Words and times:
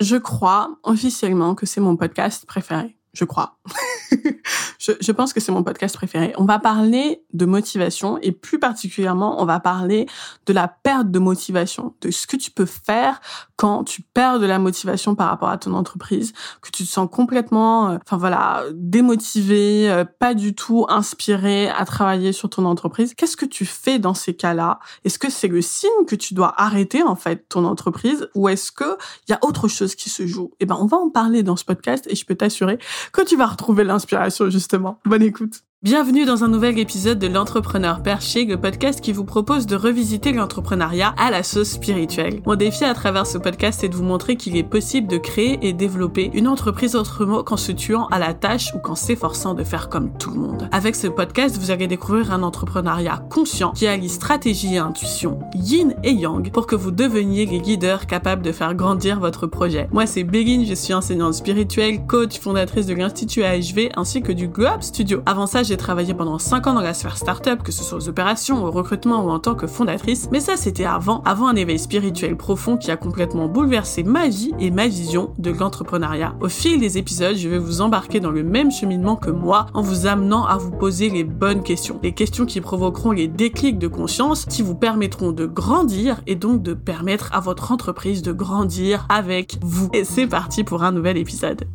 Je 0.00 0.16
crois 0.16 0.76
officiellement 0.82 1.54
que 1.54 1.64
c'est 1.64 1.80
mon 1.80 1.96
podcast 1.96 2.44
préféré. 2.46 2.98
Je 3.14 3.24
crois. 3.24 3.58
je, 4.78 4.92
je, 5.00 5.12
pense 5.12 5.32
que 5.32 5.40
c'est 5.40 5.52
mon 5.52 5.62
podcast 5.62 5.94
préféré. 5.94 6.32
On 6.36 6.44
va 6.44 6.58
parler 6.58 7.22
de 7.32 7.46
motivation 7.46 8.18
et 8.22 8.32
plus 8.32 8.58
particulièrement, 8.58 9.40
on 9.40 9.44
va 9.44 9.60
parler 9.60 10.06
de 10.46 10.52
la 10.52 10.68
perte 10.68 11.10
de 11.10 11.18
motivation, 11.18 11.94
de 12.00 12.10
ce 12.10 12.26
que 12.26 12.36
tu 12.36 12.50
peux 12.50 12.66
faire 12.66 13.20
quand 13.56 13.84
tu 13.84 14.02
perds 14.02 14.38
de 14.38 14.46
la 14.46 14.58
motivation 14.58 15.14
par 15.14 15.28
rapport 15.28 15.48
à 15.48 15.58
ton 15.58 15.72
entreprise, 15.72 16.32
que 16.60 16.70
tu 16.70 16.84
te 16.84 16.88
sens 16.88 17.08
complètement, 17.10 17.90
euh, 17.90 17.98
enfin 18.04 18.18
voilà, 18.18 18.64
démotivé, 18.72 19.90
euh, 19.90 20.04
pas 20.04 20.34
du 20.34 20.54
tout 20.54 20.86
inspiré 20.88 21.68
à 21.70 21.84
travailler 21.84 22.32
sur 22.32 22.50
ton 22.50 22.64
entreprise. 22.66 23.14
Qu'est-ce 23.14 23.36
que 23.36 23.46
tu 23.46 23.64
fais 23.64 23.98
dans 23.98 24.14
ces 24.14 24.34
cas-là? 24.34 24.78
Est-ce 25.04 25.18
que 25.18 25.30
c'est 25.30 25.48
le 25.48 25.62
signe 25.62 26.04
que 26.06 26.14
tu 26.14 26.34
dois 26.34 26.54
arrêter 26.60 27.02
en 27.02 27.16
fait 27.16 27.48
ton 27.48 27.64
entreprise? 27.64 28.28
Ou 28.34 28.48
est-ce 28.48 28.70
que 28.72 28.96
il 29.26 29.32
y 29.32 29.34
a 29.34 29.38
autre 29.42 29.68
chose 29.68 29.94
qui 29.94 30.10
se 30.10 30.26
joue? 30.26 30.52
Eh 30.60 30.66
ben, 30.66 30.76
on 30.78 30.86
va 30.86 30.98
en 30.98 31.08
parler 31.08 31.42
dans 31.42 31.56
ce 31.56 31.64
podcast 31.64 32.06
et 32.08 32.14
je 32.14 32.26
peux 32.26 32.34
t'assurer 32.34 32.78
que 33.12 33.22
tu 33.22 33.36
vas 33.36 33.46
retrouver 33.46 33.84
l'inspiration 33.86 34.50
justement. 34.50 35.00
Bonne 35.04 35.22
écoute. 35.22 35.65
Bienvenue 35.82 36.24
dans 36.24 36.42
un 36.42 36.48
nouvel 36.48 36.78
épisode 36.78 37.18
de 37.18 37.26
l'entrepreneur 37.26 38.02
perché, 38.02 38.46
le 38.46 38.58
podcast 38.58 39.02
qui 39.02 39.12
vous 39.12 39.26
propose 39.26 39.66
de 39.66 39.76
revisiter 39.76 40.32
l'entrepreneuriat 40.32 41.14
à 41.18 41.30
la 41.30 41.42
sauce 41.42 41.72
spirituelle. 41.72 42.40
Mon 42.46 42.54
défi 42.54 42.84
à 42.84 42.94
travers 42.94 43.26
ce 43.26 43.36
podcast 43.36 43.84
est 43.84 43.90
de 43.90 43.94
vous 43.94 44.02
montrer 44.02 44.36
qu'il 44.36 44.56
est 44.56 44.62
possible 44.62 45.06
de 45.06 45.18
créer 45.18 45.58
et 45.60 45.74
développer 45.74 46.30
une 46.32 46.48
entreprise 46.48 46.96
autrement 46.96 47.44
qu'en 47.44 47.58
se 47.58 47.72
tuant 47.72 48.06
à 48.06 48.18
la 48.18 48.32
tâche 48.32 48.72
ou 48.74 48.78
qu'en 48.78 48.94
s'efforçant 48.94 49.52
de 49.52 49.64
faire 49.64 49.90
comme 49.90 50.16
tout 50.16 50.30
le 50.30 50.40
monde. 50.40 50.66
Avec 50.72 50.96
ce 50.96 51.08
podcast, 51.08 51.58
vous 51.58 51.70
allez 51.70 51.86
découvrir 51.86 52.32
un 52.32 52.42
entrepreneuriat 52.42 53.22
conscient 53.28 53.72
qui 53.72 53.86
allie 53.86 54.08
stratégie 54.08 54.76
et 54.76 54.78
intuition, 54.78 55.40
yin 55.54 55.94
et 56.02 56.12
yang, 56.12 56.50
pour 56.52 56.66
que 56.66 56.74
vous 56.74 56.90
deveniez 56.90 57.44
les 57.44 57.60
guideurs 57.60 58.06
capables 58.06 58.42
de 58.42 58.50
faire 58.50 58.74
grandir 58.74 59.20
votre 59.20 59.46
projet. 59.46 59.88
Moi, 59.92 60.06
c'est 60.06 60.24
Béline, 60.24 60.64
je 60.64 60.74
suis 60.74 60.94
enseignante 60.94 61.34
spirituelle, 61.34 62.06
coach, 62.06 62.40
fondatrice 62.40 62.86
de 62.86 62.94
l'Institut 62.94 63.44
AHV 63.44 63.90
ainsi 63.94 64.22
que 64.22 64.32
du 64.32 64.48
Globe 64.48 64.80
Studio. 64.80 65.20
Avant 65.26 65.46
ça, 65.46 65.62
j'ai 65.66 65.76
travaillé 65.76 66.14
pendant 66.14 66.38
5 66.38 66.66
ans 66.68 66.74
dans 66.74 66.80
la 66.80 66.94
sphère 66.94 67.16
startup, 67.16 67.62
que 67.62 67.72
ce 67.72 67.82
soit 67.82 67.98
aux 67.98 68.08
opérations, 68.08 68.64
au 68.64 68.70
recrutement 68.70 69.24
ou 69.24 69.30
en 69.30 69.38
tant 69.38 69.54
que 69.54 69.66
fondatrice, 69.66 70.28
mais 70.30 70.40
ça 70.40 70.56
c'était 70.56 70.84
avant, 70.84 71.22
avant 71.24 71.48
un 71.48 71.56
éveil 71.56 71.78
spirituel 71.78 72.36
profond 72.36 72.76
qui 72.76 72.90
a 72.90 72.96
complètement 72.96 73.48
bouleversé 73.48 74.02
ma 74.04 74.28
vie 74.28 74.52
et 74.60 74.70
ma 74.70 74.86
vision 74.86 75.32
de 75.38 75.50
l'entrepreneuriat. 75.50 76.34
Au 76.40 76.48
fil 76.48 76.78
des 76.78 76.98
épisodes, 76.98 77.36
je 77.36 77.48
vais 77.48 77.58
vous 77.58 77.80
embarquer 77.80 78.20
dans 78.20 78.30
le 78.30 78.44
même 78.44 78.70
cheminement 78.70 79.16
que 79.16 79.30
moi 79.30 79.66
en 79.74 79.82
vous 79.82 80.06
amenant 80.06 80.46
à 80.46 80.56
vous 80.56 80.70
poser 80.70 81.10
les 81.10 81.24
bonnes 81.24 81.62
questions. 81.62 81.98
Les 82.02 82.12
questions 82.12 82.46
qui 82.46 82.60
provoqueront 82.60 83.10
les 83.10 83.28
déclics 83.28 83.78
de 83.78 83.88
conscience 83.88 84.44
qui 84.44 84.62
vous 84.62 84.76
permettront 84.76 85.32
de 85.32 85.46
grandir 85.46 86.20
et 86.26 86.36
donc 86.36 86.62
de 86.62 86.74
permettre 86.74 87.30
à 87.34 87.40
votre 87.40 87.72
entreprise 87.72 88.22
de 88.22 88.32
grandir 88.32 89.06
avec 89.08 89.58
vous. 89.62 89.88
Et 89.92 90.04
c'est 90.04 90.26
parti 90.26 90.64
pour 90.64 90.82
un 90.82 90.92
nouvel 90.92 91.16
épisode. 91.16 91.66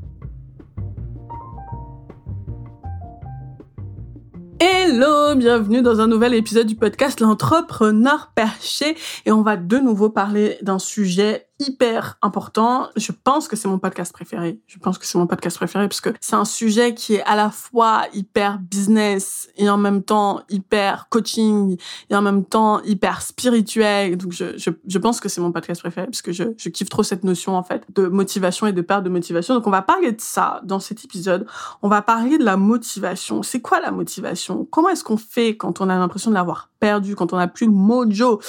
Hello, 4.93 5.35
bienvenue 5.35 5.81
dans 5.81 6.01
un 6.01 6.07
nouvel 6.07 6.33
épisode 6.33 6.67
du 6.67 6.75
podcast 6.75 7.21
L'entrepreneur 7.21 8.33
perché. 8.35 8.97
Et 9.25 9.31
on 9.31 9.41
va 9.41 9.55
de 9.55 9.77
nouveau 9.77 10.09
parler 10.09 10.57
d'un 10.63 10.79
sujet 10.79 11.47
hyper 11.61 12.17
important. 12.21 12.89
Je 12.95 13.11
pense 13.11 13.47
que 13.47 13.55
c'est 13.55 13.67
mon 13.67 13.79
podcast 13.79 14.11
préféré. 14.11 14.59
Je 14.67 14.79
pense 14.79 14.97
que 14.97 15.05
c'est 15.05 15.17
mon 15.17 15.27
podcast 15.27 15.57
préféré 15.57 15.87
parce 15.87 16.01
que 16.01 16.09
c'est 16.19 16.35
un 16.35 16.45
sujet 16.45 16.93
qui 16.95 17.15
est 17.15 17.23
à 17.23 17.35
la 17.35 17.49
fois 17.51 18.05
hyper 18.13 18.59
business 18.59 19.49
et 19.57 19.69
en 19.69 19.77
même 19.77 20.01
temps 20.03 20.41
hyper 20.49 21.07
coaching 21.09 21.77
et 22.09 22.15
en 22.15 22.21
même 22.21 22.43
temps 22.43 22.81
hyper 22.81 23.21
spirituel. 23.21 24.17
Donc 24.17 24.31
je, 24.31 24.57
je, 24.57 24.71
je 24.87 24.97
pense 24.97 25.19
que 25.19 25.29
c'est 25.29 25.41
mon 25.41 25.51
podcast 25.51 25.81
préféré 25.81 26.07
parce 26.07 26.21
que 26.21 26.31
je, 26.31 26.43
je 26.57 26.69
kiffe 26.69 26.89
trop 26.89 27.03
cette 27.03 27.23
notion 27.23 27.55
en 27.55 27.63
fait 27.63 27.85
de 27.93 28.07
motivation 28.07 28.67
et 28.67 28.73
de 28.73 28.81
perte 28.81 29.03
de 29.03 29.09
motivation. 29.09 29.53
Donc 29.53 29.67
on 29.67 29.71
va 29.71 29.83
parler 29.83 30.11
de 30.11 30.21
ça 30.21 30.61
dans 30.63 30.79
cet 30.79 31.05
épisode. 31.05 31.45
On 31.81 31.89
va 31.89 32.01
parler 32.01 32.37
de 32.37 32.43
la 32.43 32.57
motivation. 32.57 33.43
C'est 33.43 33.61
quoi 33.61 33.79
la 33.79 33.91
motivation? 33.91 34.65
Comment 34.65 34.89
est-ce 34.89 35.03
qu'on 35.03 35.17
fait 35.17 35.55
quand 35.55 35.81
on 35.81 35.89
a 35.89 35.95
l'impression 35.95 36.31
de 36.31 36.35
l'avoir 36.35 36.70
perdu, 36.81 37.15
quand 37.15 37.31
on 37.31 37.37
n'a 37.37 37.47
plus 37.47 37.67
de 37.67 37.71
mojo 37.71 38.41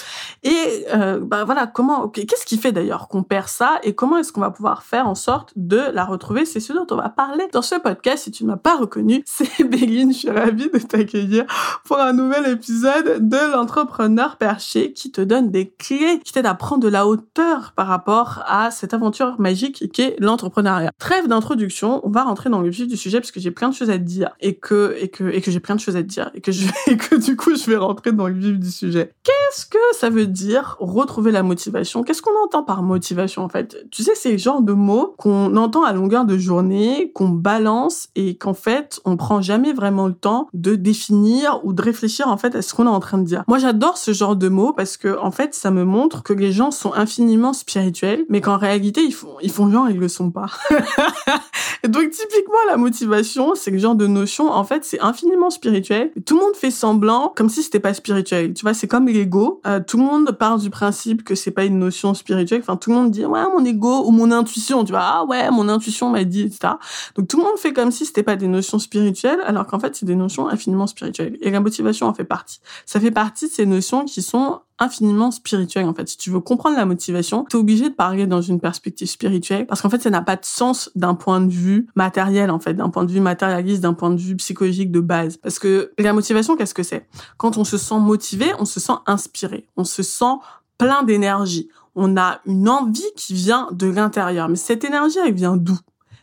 Et 0.43 0.87
euh, 0.93 1.21
bah 1.21 1.45
voilà, 1.45 1.69
comment 1.69 2.09
Qu'est-ce 2.09 2.47
qui 2.47 2.57
fait 2.57 2.73
d'ailleurs 2.73 3.07
qu'on 3.07 3.23
perd 3.23 3.47
ça 3.47 3.79
et 3.85 3.95
comment 3.95 4.17
est-ce 4.17 4.33
qu'on 4.33 4.41
va 4.41 4.51
pouvoir 4.51 4.83
faire 4.83 5.07
en 5.07 5.15
sorte 5.15 5.53
de 5.55 5.77
la 5.93 6.05
retrouver? 6.05 6.45
C'est 6.45 6.59
ce 6.59 6.73
dont 6.73 6.87
on 6.91 6.97
va 6.97 7.11
parler 7.11 7.47
dans 7.53 7.63
ce 7.63 7.77
podcast. 7.77 8.25
Si 8.25 8.31
tu 8.31 8.45
ne 8.45 8.49
m'as 8.49 8.57
pas 8.57 8.77
reconnu, 8.77 9.23
c'est 9.27 9.63
Béline. 9.63 10.13
Je 10.13 10.19
suis 10.19 10.31
ravie 10.31 10.71
de 10.71 10.79
t'accueillir 10.79 11.45
pour 11.85 12.01
un 12.01 12.13
nouvel 12.13 12.51
épisode 12.51 13.29
de 13.29 13.53
l'entrepreneur 13.53 14.37
perché 14.37 14.93
qui 14.93 15.13
te 15.13 15.21
donne 15.21 15.51
des 15.51 15.69
clés, 15.69 16.21
qui 16.25 16.33
t'aide 16.33 16.47
à 16.47 16.55
prendre 16.55 16.83
de 16.83 16.89
la 16.89 17.07
hauteur 17.07 17.73
par 17.77 17.87
rapport 17.87 18.43
à 18.47 18.71
cette 18.71 18.95
aventure 18.95 19.39
magique 19.39 19.93
qu'est 19.93 20.17
l'entrepreneuriat. 20.19 20.91
Trêve 20.99 21.29
d'introduction, 21.29 22.01
on 22.05 22.11
va 22.11 22.25
rentrer 22.25 22.49
dans 22.49 22.63
le 22.63 22.71
vif 22.71 22.89
du 22.89 22.97
sujet 22.97 23.21
parce 23.21 23.31
que 23.31 23.41
j'ai 23.41 23.51
plein 23.51 23.69
de 23.69 23.75
choses 23.75 23.91
à 23.91 23.99
te 23.99 24.05
dire 24.05 24.31
et 24.41 24.55
que 24.55 24.97
et 24.99 25.09
que 25.09 25.25
et 25.25 25.43
que 25.43 25.51
j'ai 25.51 25.61
plein 25.61 25.75
de 25.75 25.81
choses 25.81 25.97
à 25.97 26.03
dire 26.03 26.31
et 26.35 26.41
que 26.41 26.51
je 26.51 26.67
et 26.87 26.97
que 26.97 27.17
du 27.17 27.37
coup 27.37 27.55
je 27.55 27.71
vais 27.71 27.77
rentrer 27.77 28.13
dans 28.13 28.22
le 28.29 28.35
vif 28.35 28.59
du 28.59 28.71
sujet. 28.71 29.13
Qu'est-ce 29.23 29.67
que 29.67 29.79
ça 29.93 30.11
veut 30.11 30.27
dire 30.27 30.77
retrouver 30.81 31.31
la 31.31 31.43
motivation? 31.43 32.03
Qu'est-ce 32.03 32.23
qu'on 32.23 32.31
entend 32.45 32.63
par 32.63 32.83
motivation 32.83 33.43
en 33.43 33.49
fait? 33.49 33.77
Tu 33.91 34.03
sais, 34.03 34.15
c'est 34.15 34.33
le 34.33 34.39
genre 34.39 34.63
de 34.63 34.73
mots 34.73 35.15
qu'on 35.19 35.57
entend 35.57 35.85
à 35.85 35.93
longueur 35.93 36.25
de 36.25 36.39
journée, 36.39 37.13
qu'on 37.15 37.29
balance 37.29 38.09
et 38.15 38.37
qu'en 38.37 38.55
fait, 38.55 39.01
on 39.05 39.17
prend 39.17 39.43
jamais 39.43 39.73
vraiment 39.73 40.07
le 40.07 40.15
temps 40.15 40.49
de 40.55 40.75
définir 40.75 41.61
ou 41.65 41.73
de 41.73 41.83
réfléchir 41.83 42.29
en 42.29 42.37
fait 42.37 42.55
à 42.55 42.63
ce 42.63 42.75
qu'on 42.75 42.87
est 42.87 42.91
en 42.91 43.01
train 43.01 43.19
de 43.19 43.25
dire. 43.25 43.45
Moi, 43.49 43.59
j'adore 43.59 43.99
ce 43.99 44.13
genre 44.13 44.37
de 44.37 44.49
mots 44.49 44.73
parce 44.73 44.97
que 44.97 45.19
en 45.19 45.31
fait, 45.31 45.55
ça 45.55 45.71
me 45.71 45.85
montre 45.85 46.23
que 46.23 46.33
les 46.33 46.53
gens 46.53 46.71
sont 46.71 46.93
infiniment 46.95 47.53
spirituels, 47.53 48.25
mais 48.29 48.41
qu'en 48.41 48.57
réalité, 48.57 49.03
ils 49.03 49.15
font 49.15 49.37
ils 49.43 49.51
font 49.51 49.71
genre 49.71 49.89
ils 49.91 49.99
le 49.99 50.09
sont 50.09 50.31
pas. 50.31 50.47
donc 51.89 52.11
typiquement 52.11 52.55
la 52.69 52.77
motivation, 52.77 53.55
c'est 53.55 53.71
le 53.71 53.79
genre 53.79 53.95
de 53.95 54.07
notion 54.07 54.51
en 54.51 54.65
fait, 54.65 54.85
c'est 54.85 55.01
infiniment 55.01 55.51
spirituel. 55.51 56.11
Tout 56.27 56.37
le 56.37 56.45
monde 56.45 56.57
fait 56.57 56.71
semblant 56.71 57.33
comme 57.35 57.49
si 57.49 57.63
c'était 57.63 57.81
pas 57.81 57.95
spirituel. 57.95 58.12
Tu 58.21 58.63
vois, 58.63 58.75
c'est 58.75 58.89
comme 58.89 59.07
l'ego. 59.07 59.61
Euh, 59.67 59.81
tout 59.81 59.97
le 59.97 60.05
monde 60.05 60.31
part 60.33 60.59
du 60.59 60.71
principe 60.71 61.25
que 61.25 61.35
c'est 61.35 61.51
pas 61.51 61.65
une 61.65 61.79
notion 61.79 62.15
spirituelle. 62.15 62.61
Enfin, 62.61 62.77
tout 62.77 62.91
le 62.91 62.97
monde 62.97 63.11
dit 63.11 63.25
ouais 63.25 63.43
mon 63.57 63.65
ego 63.65 64.05
ou 64.07 64.11
mon 64.11 64.31
intuition. 64.31 64.85
Tu 64.85 64.93
vois 64.93 65.01
ah 65.03 65.25
ouais 65.25 65.51
mon 65.51 65.69
intuition 65.69 66.11
m'a 66.11 66.25
dit 66.25 66.43
etc 66.43 66.73
donc 67.15 67.29
tout 67.29 67.39
le 67.39 67.45
monde 67.45 67.59
fait 67.59 67.73
comme 67.73 67.91
si 67.91 68.07
c'était 68.07 68.23
pas 68.23 68.37
des 68.37 68.47
notions 68.47 68.79
spirituelles 68.79 69.41
alors 69.45 69.67
qu'en 69.67 69.79
fait 69.79 69.95
c'est 69.95 70.07
des 70.07 70.17
notions 70.17 70.49
infiniment 70.49 70.87
spirituelles. 70.87 71.37
Et 71.41 71.51
la 71.51 71.61
motivation 71.61 72.07
en 72.07 72.15
fait 72.15 72.25
partie. 72.25 72.61
Ça 72.87 73.01
fait 73.01 73.11
partie 73.11 73.47
de 73.47 73.53
ces 73.53 73.67
notions 73.67 74.05
qui 74.05 74.23
sont 74.23 74.61
infiniment 74.83 75.31
spirituelles 75.31 75.87
en 75.87 75.95
fait. 75.95 76.09
Si 76.09 76.17
tu 76.17 76.31
veux 76.31 76.41
comprendre 76.41 76.77
la 76.77 76.85
motivation 76.85 77.45
tu 77.49 77.57
es 77.57 77.61
obligé 77.61 77.89
de 77.89 77.95
parler 77.95 78.27
dans 78.27 78.43
une 78.43 78.61
perspective 78.61 79.09
spirituelle 79.09 79.67
parce 79.67 79.81
qu'en 79.81 79.91
fait 79.91 80.03
ça 80.03 80.11
n'a 80.11 80.23
pas 80.23 80.37
de 80.37 80.45
sens 80.45 80.91
d'un 80.95 81.15
point 81.15 81.41
de 81.41 81.51
vue 81.51 81.87
matériel 81.95 82.51
en 82.51 82.59
fait 82.59 82.75
d'un 82.75 82.91
point 82.91 83.05
de 83.05 83.13
vue 83.13 83.21
matérialiste 83.21 83.83
d'un 83.83 83.95
point 83.95 84.11
de 84.11 84.21
vue 84.21 84.37
psychologique 84.37 84.91
de 84.91 85.01
base. 85.01 85.37
Parce 85.39 85.59
que 85.59 85.93
la 85.99 86.13
motivation 86.13 86.57
qu'est-ce 86.57 86.75
que 86.75 86.83
c'est? 86.83 87.07
Quand 87.37 87.57
on 87.57 87.65
se 87.65 87.79
sent 87.79 87.99
motivé 87.99 88.53
on 88.59 88.65
se 88.65 88.81
sent 88.81 88.93
inspiré. 89.07 89.67
On 89.77 89.85
se 89.85 90.03
sent 90.03 90.35
plein 90.79 91.03
d'énergie. 91.03 91.69
On 91.95 92.17
a 92.17 92.41
une 92.47 92.69
envie 92.69 93.13
qui 93.17 93.35
vient 93.35 93.69
de 93.73 93.87
l'intérieur. 93.87 94.49
Mais 94.49 94.57
cette 94.57 94.85
énergie, 94.85 95.19
elle 95.25 95.35
vient 95.35 95.57
d'où? 95.57 95.79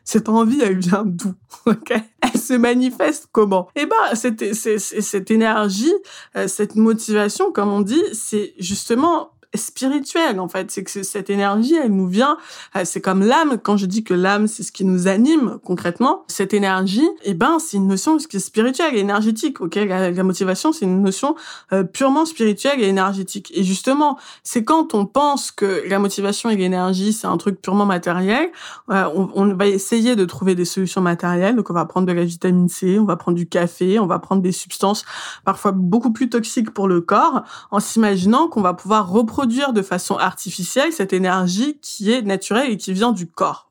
Cette 0.10 0.28
envie, 0.28 0.60
elle 0.60 0.80
vient 0.80 1.04
d'où 1.06 1.36
Ok? 1.68 1.94
Elle 2.22 2.40
se 2.40 2.54
manifeste 2.54 3.28
comment? 3.32 3.70
Eh 3.76 3.86
ben, 3.86 4.16
cette, 4.16 4.56
cette 4.56 5.30
énergie, 5.30 5.94
euh, 6.36 6.48
cette 6.48 6.76
motivation, 6.76 7.52
comme 7.52 7.70
on 7.70 7.82
dit, 7.82 8.02
c'est 8.14 8.56
justement 8.58 9.30
spirituelle 9.56 10.40
en 10.40 10.48
fait. 10.48 10.70
C'est 10.72 10.84
que 10.84 11.04
cette 11.04 11.30
énergie, 11.30 11.76
elle 11.76 11.92
nous 11.92 12.08
vient. 12.08 12.38
Euh, 12.76 12.82
c'est 12.86 13.02
comme 13.02 13.24
l'âme. 13.24 13.58
Quand 13.62 13.78
je 13.78 13.86
dis 13.86 14.04
que 14.04 14.14
l'âme, 14.14 14.48
c'est 14.48 14.64
ce 14.64 14.72
qui 14.72 14.86
nous 14.86 15.08
anime 15.08 15.60
concrètement, 15.64 16.24
cette 16.28 16.54
énergie, 16.54 17.08
eh 17.24 17.34
ben, 17.34 17.58
c'est 17.60 17.78
une 17.78 17.88
notion 17.88 18.18
qui 18.18 18.38
est 18.38 18.40
spirituelle 18.40 18.96
et 18.96 19.00
énergétique. 19.00 19.62
Ok, 19.62 19.76
la, 19.76 20.24
motivation, 20.24 20.72
c'est 20.72 20.86
une 20.86 21.02
notion 21.02 21.36
euh, 21.74 21.84
purement 21.84 22.26
spirituelle 22.26 22.82
et 22.82 22.88
énergétique. 22.88 23.52
Et 23.56 23.64
justement, 23.64 24.18
c'est 24.44 24.64
quand 24.64 24.94
on 24.94 25.06
pense 25.06 25.52
que 25.52 25.84
la 25.88 26.00
motivation 26.00 26.50
et 26.50 26.56
l'énergie, 26.56 27.14
c'est 27.14 27.28
un 27.28 27.38
truc 27.38 27.62
purement 27.62 27.86
matériel, 27.86 28.50
euh, 28.90 29.06
on, 29.16 29.30
on, 29.36 29.54
va 29.56 29.68
essayer 29.68 30.16
de 30.16 30.26
trouver 30.26 30.56
des 30.56 30.66
solutions 30.66 31.02
matérielles. 31.02 31.56
Donc, 31.56 31.70
on 31.70 31.74
va 31.74 31.86
prendre 31.86 32.08
de 32.08 32.14
la 32.14 32.24
vitamine 32.24 32.70
C, 32.70 33.00
on 33.00 33.06
va 33.06 33.16
prendre 33.16 33.38
du 33.38 33.48
café, 33.48 34.00
on 34.00 34.06
va 34.06 34.20
prendre 34.20 34.42
des 34.42 34.52
substances 34.52 35.06
parfois 35.44 35.72
beaucoup 35.72 36.12
plus 36.12 36.30
toxiques 36.30 36.72
pour 36.72 36.88
le 36.88 37.02
corps, 37.02 37.44
en 37.72 37.80
s'imaginant 37.80 38.48
qu'on 38.48 38.62
va 38.62 38.74
pouvoir 38.74 39.12
produire 39.40 39.72
de 39.72 39.82
façon 39.82 40.18
artificielle 40.18 40.92
cette 40.92 41.14
énergie 41.14 41.80
qui 41.82 42.12
est 42.12 42.22
naturelle 42.22 42.72
et 42.72 42.76
qui 42.76 42.92
vient 42.92 43.14
du 43.14 43.26
corps, 43.26 43.69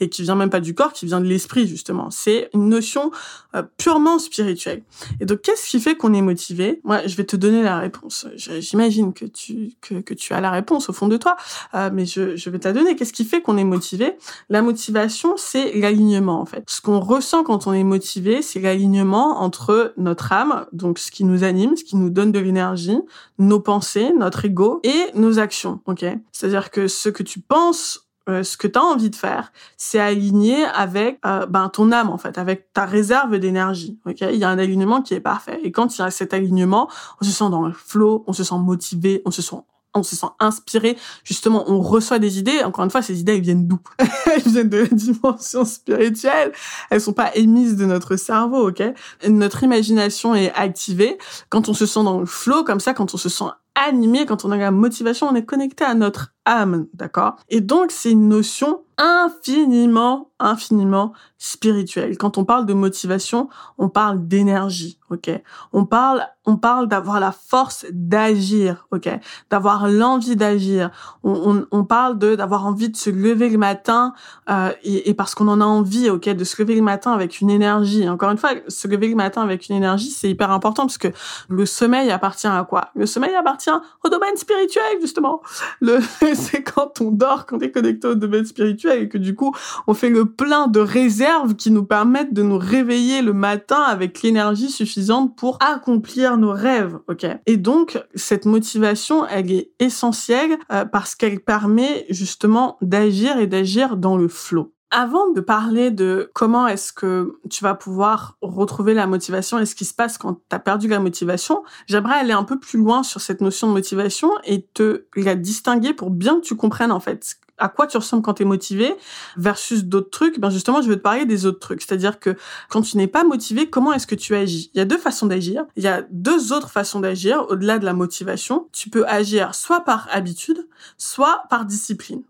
Et 0.00 0.08
qui 0.08 0.22
vient 0.22 0.34
même 0.34 0.50
pas 0.50 0.60
du 0.60 0.74
corps, 0.74 0.92
qui 0.92 1.06
vient 1.06 1.20
de 1.20 1.26
l'esprit 1.26 1.66
justement. 1.66 2.10
C'est 2.10 2.50
une 2.54 2.68
notion 2.68 3.10
euh, 3.54 3.62
purement 3.76 4.18
spirituelle. 4.18 4.82
Et 5.20 5.26
donc, 5.26 5.42
qu'est-ce 5.42 5.68
qui 5.68 5.80
fait 5.80 5.96
qu'on 5.96 6.14
est 6.14 6.22
motivé? 6.22 6.80
Moi, 6.84 7.06
je 7.06 7.16
vais 7.16 7.24
te 7.24 7.36
donner 7.36 7.62
la 7.62 7.78
réponse. 7.78 8.26
J'imagine 8.36 9.12
que 9.12 9.24
tu 9.24 9.72
que, 9.80 9.94
que, 10.00 10.14
tu 10.14 10.32
as 10.32 10.40
la 10.40 10.50
réponse 10.50 10.88
au 10.88 10.92
fond 10.92 11.08
de 11.08 11.16
toi, 11.16 11.36
euh, 11.74 11.90
mais 11.92 12.06
je, 12.06 12.36
je 12.36 12.50
vais 12.50 12.58
te 12.58 12.68
la 12.68 12.74
donner. 12.74 12.96
Qu'est-ce 12.96 13.12
qui 13.12 13.24
fait 13.24 13.40
qu'on 13.40 13.56
est 13.56 13.64
motivé? 13.64 14.16
La 14.48 14.62
motivation, 14.62 15.34
c'est 15.36 15.72
l'alignement 15.74 16.40
en 16.40 16.46
fait. 16.46 16.64
Ce 16.68 16.80
qu'on 16.80 17.00
ressent 17.00 17.44
quand 17.44 17.66
on 17.66 17.72
est 17.72 17.84
motivé, 17.84 18.42
c'est 18.42 18.60
l'alignement 18.60 19.40
entre 19.40 19.92
notre 19.96 20.32
âme, 20.32 20.66
donc 20.72 20.98
ce 20.98 21.10
qui 21.10 21.24
nous 21.24 21.44
anime, 21.44 21.76
ce 21.76 21.84
qui 21.84 21.96
nous 21.96 22.10
donne 22.10 22.32
de 22.32 22.38
l'énergie, 22.38 22.98
nos 23.38 23.60
pensées, 23.60 24.12
notre 24.16 24.44
ego 24.44 24.80
et 24.82 25.10
nos 25.14 25.38
actions, 25.38 25.80
ok? 25.86 26.04
C'est-à-dire 26.32 26.70
que 26.70 26.88
ce 26.88 27.08
que 27.08 27.22
tu 27.22 27.40
penses 27.40 28.05
euh, 28.28 28.42
ce 28.42 28.56
que 28.56 28.66
tu 28.66 28.78
as 28.78 28.82
envie 28.82 29.10
de 29.10 29.16
faire, 29.16 29.52
c'est 29.76 30.00
aligné 30.00 30.64
avec 30.64 31.18
euh, 31.24 31.46
ben, 31.46 31.68
ton 31.68 31.92
âme, 31.92 32.10
en 32.10 32.18
fait, 32.18 32.38
avec 32.38 32.72
ta 32.72 32.84
réserve 32.84 33.38
d'énergie. 33.38 33.98
Ok, 34.04 34.20
Il 34.20 34.36
y 34.36 34.44
a 34.44 34.48
un 34.48 34.58
alignement 34.58 35.02
qui 35.02 35.14
est 35.14 35.20
parfait. 35.20 35.60
Et 35.62 35.72
quand 35.72 35.96
il 35.96 36.00
y 36.00 36.04
a 36.04 36.10
cet 36.10 36.34
alignement, 36.34 36.88
on 37.20 37.24
se 37.24 37.30
sent 37.30 37.50
dans 37.50 37.66
le 37.66 37.72
flow, 37.72 38.24
on 38.26 38.32
se 38.32 38.44
sent 38.44 38.58
motivé, 38.58 39.22
on 39.24 39.30
se 39.30 39.42
sent 39.42 39.56
on 39.96 40.02
se 40.02 40.14
sent 40.14 40.26
inspiré. 40.40 40.96
Justement, 41.24 41.64
on 41.68 41.80
reçoit 41.80 42.18
des 42.18 42.38
idées. 42.38 42.62
Encore 42.64 42.84
une 42.84 42.90
fois, 42.90 43.02
ces 43.02 43.18
idées, 43.18 43.36
elles 43.36 43.40
viennent 43.40 43.66
d'où? 43.66 43.78
Elles 44.26 44.42
viennent 44.42 44.68
de 44.68 44.78
la 44.78 44.86
dimension 44.88 45.64
spirituelle. 45.64 46.52
Elles 46.90 47.00
sont 47.00 47.14
pas 47.14 47.34
émises 47.34 47.76
de 47.76 47.86
notre 47.86 48.16
cerveau, 48.16 48.68
ok? 48.68 48.82
Notre 49.26 49.62
imagination 49.62 50.34
est 50.34 50.52
activée 50.52 51.16
quand 51.48 51.68
on 51.68 51.74
se 51.74 51.86
sent 51.86 52.04
dans 52.04 52.20
le 52.20 52.26
flow, 52.26 52.62
comme 52.62 52.80
ça, 52.80 52.92
quand 52.92 53.14
on 53.14 53.16
se 53.16 53.28
sent 53.28 53.44
animé, 53.76 54.26
quand 54.26 54.44
on 54.44 54.50
a 54.50 54.56
la 54.56 54.70
motivation, 54.70 55.28
on 55.28 55.34
est 55.34 55.44
connecté 55.44 55.84
à 55.84 55.94
notre 55.94 56.32
âme, 56.46 56.86
d'accord? 56.94 57.36
Et 57.48 57.60
donc, 57.60 57.90
c'est 57.90 58.10
une 58.10 58.28
notion 58.28 58.80
infiniment, 58.98 60.30
infiniment 60.38 61.12
spirituelle. 61.36 62.16
Quand 62.16 62.38
on 62.38 62.44
parle 62.46 62.64
de 62.64 62.72
motivation, 62.72 63.48
on 63.76 63.90
parle 63.90 64.26
d'énergie, 64.26 64.98
ok? 65.10 65.30
On 65.74 65.84
parle, 65.84 66.26
on 66.46 66.56
parle 66.56 66.88
d'avoir 66.88 67.20
la 67.20 67.30
force 67.32 67.84
d'agir, 67.92 68.86
ok? 68.90 69.10
D'avoir 69.50 69.88
l'envie 69.88 70.36
d'agir. 70.36 70.90
On, 71.24 71.32
on, 71.32 71.66
on, 71.72 71.84
parle 71.84 72.18
de 72.18 72.36
d'avoir 72.36 72.64
envie 72.64 72.88
de 72.88 72.96
se 72.96 73.10
lever 73.10 73.50
le 73.50 73.58
matin 73.58 74.14
euh, 74.48 74.72
et, 74.82 75.10
et, 75.10 75.14
parce 75.14 75.34
qu'on 75.34 75.48
en 75.48 75.60
a 75.60 75.64
envie, 75.64 76.08
ok, 76.08 76.30
de 76.30 76.44
se 76.44 76.62
lever 76.62 76.76
le 76.76 76.82
matin 76.82 77.12
avec 77.12 77.42
une 77.42 77.50
énergie. 77.50 78.08
Encore 78.08 78.30
une 78.30 78.38
fois, 78.38 78.50
se 78.68 78.88
lever 78.88 79.08
le 79.08 79.16
matin 79.16 79.42
avec 79.42 79.68
une 79.68 79.76
énergie, 79.76 80.10
c'est 80.10 80.30
hyper 80.30 80.50
important 80.50 80.84
parce 80.84 80.98
que 80.98 81.08
le 81.50 81.66
sommeil 81.66 82.10
appartient 82.10 82.46
à 82.46 82.64
quoi? 82.64 82.88
Le 82.94 83.04
sommeil 83.04 83.34
appartient 83.34 83.65
au 84.04 84.08
domaine 84.08 84.36
spirituel, 84.36 85.00
justement. 85.00 85.42
Le 85.80 85.98
c'est 86.34 86.62
quand 86.62 87.00
on 87.00 87.10
dort, 87.10 87.46
quand 87.46 87.56
on 87.56 87.60
est 87.60 87.70
connecté 87.70 88.08
au 88.08 88.14
domaine 88.14 88.44
spirituel 88.44 89.02
et 89.02 89.08
que 89.08 89.18
du 89.18 89.34
coup, 89.34 89.54
on 89.86 89.94
fait 89.94 90.10
le 90.10 90.26
plein 90.26 90.66
de 90.66 90.80
réserves 90.80 91.54
qui 91.54 91.70
nous 91.70 91.84
permettent 91.84 92.32
de 92.32 92.42
nous 92.42 92.58
réveiller 92.58 93.22
le 93.22 93.32
matin 93.32 93.80
avec 93.80 94.22
l'énergie 94.22 94.70
suffisante 94.70 95.36
pour 95.36 95.58
accomplir 95.60 96.36
nos 96.38 96.52
rêves, 96.52 96.98
ok? 97.08 97.26
Et 97.46 97.56
donc, 97.56 97.98
cette 98.14 98.46
motivation, 98.46 99.26
elle 99.26 99.50
est 99.50 99.70
essentielle 99.78 100.58
euh, 100.72 100.84
parce 100.84 101.14
qu'elle 101.14 101.40
permet 101.40 102.06
justement 102.10 102.78
d'agir 102.82 103.38
et 103.38 103.46
d'agir 103.46 103.96
dans 103.96 104.16
le 104.16 104.28
flot. 104.28 104.75
Avant 104.90 105.30
de 105.32 105.40
parler 105.40 105.90
de 105.90 106.30
comment 106.32 106.68
est-ce 106.68 106.92
que 106.92 107.38
tu 107.50 107.64
vas 107.64 107.74
pouvoir 107.74 108.36
retrouver 108.40 108.94
la 108.94 109.06
motivation 109.06 109.58
et 109.58 109.66
ce 109.66 109.74
qui 109.74 109.84
se 109.84 109.92
passe 109.92 110.16
quand 110.16 110.34
tu 110.34 110.56
as 110.56 110.60
perdu 110.60 110.86
la 110.86 111.00
motivation, 111.00 111.64
j'aimerais 111.86 112.14
aller 112.14 112.32
un 112.32 112.44
peu 112.44 112.58
plus 112.58 112.78
loin 112.78 113.02
sur 113.02 113.20
cette 113.20 113.40
notion 113.40 113.66
de 113.66 113.72
motivation 113.72 114.30
et 114.44 114.66
te 114.74 115.06
la 115.16 115.34
distinguer 115.34 115.92
pour 115.92 116.10
bien 116.10 116.36
que 116.36 116.46
tu 116.46 116.54
comprennes 116.54 116.92
en 116.92 117.00
fait 117.00 117.38
à 117.58 117.68
quoi 117.68 117.86
tu 117.86 117.96
ressembles 117.96 118.22
quand 118.22 118.34
tu 118.34 118.42
es 118.42 118.46
motivé 118.46 118.94
versus 119.36 119.84
d'autres 119.84 120.10
trucs, 120.10 120.38
ben 120.38 120.50
justement, 120.50 120.82
je 120.82 120.88
veux 120.88 120.96
te 120.96 121.02
parler 121.02 121.24
des 121.24 121.46
autres 121.46 121.58
trucs. 121.58 121.82
C'est-à-dire 121.82 122.20
que 122.20 122.36
quand 122.68 122.82
tu 122.82 122.96
n'es 122.96 123.06
pas 123.06 123.24
motivé, 123.24 123.70
comment 123.70 123.92
est-ce 123.92 124.06
que 124.06 124.14
tu 124.14 124.34
agis? 124.34 124.70
Il 124.74 124.78
y 124.78 124.80
a 124.80 124.84
deux 124.84 124.98
façons 124.98 125.26
d'agir. 125.26 125.64
Il 125.76 125.82
y 125.82 125.88
a 125.88 126.02
deux 126.10 126.52
autres 126.52 126.70
façons 126.70 127.00
d'agir 127.00 127.46
au-delà 127.48 127.78
de 127.78 127.84
la 127.84 127.94
motivation. 127.94 128.68
Tu 128.72 128.90
peux 128.90 129.06
agir 129.06 129.54
soit 129.54 129.80
par 129.80 130.08
habitude, 130.10 130.68
soit 130.98 131.44
par 131.48 131.64
discipline. 131.64 132.22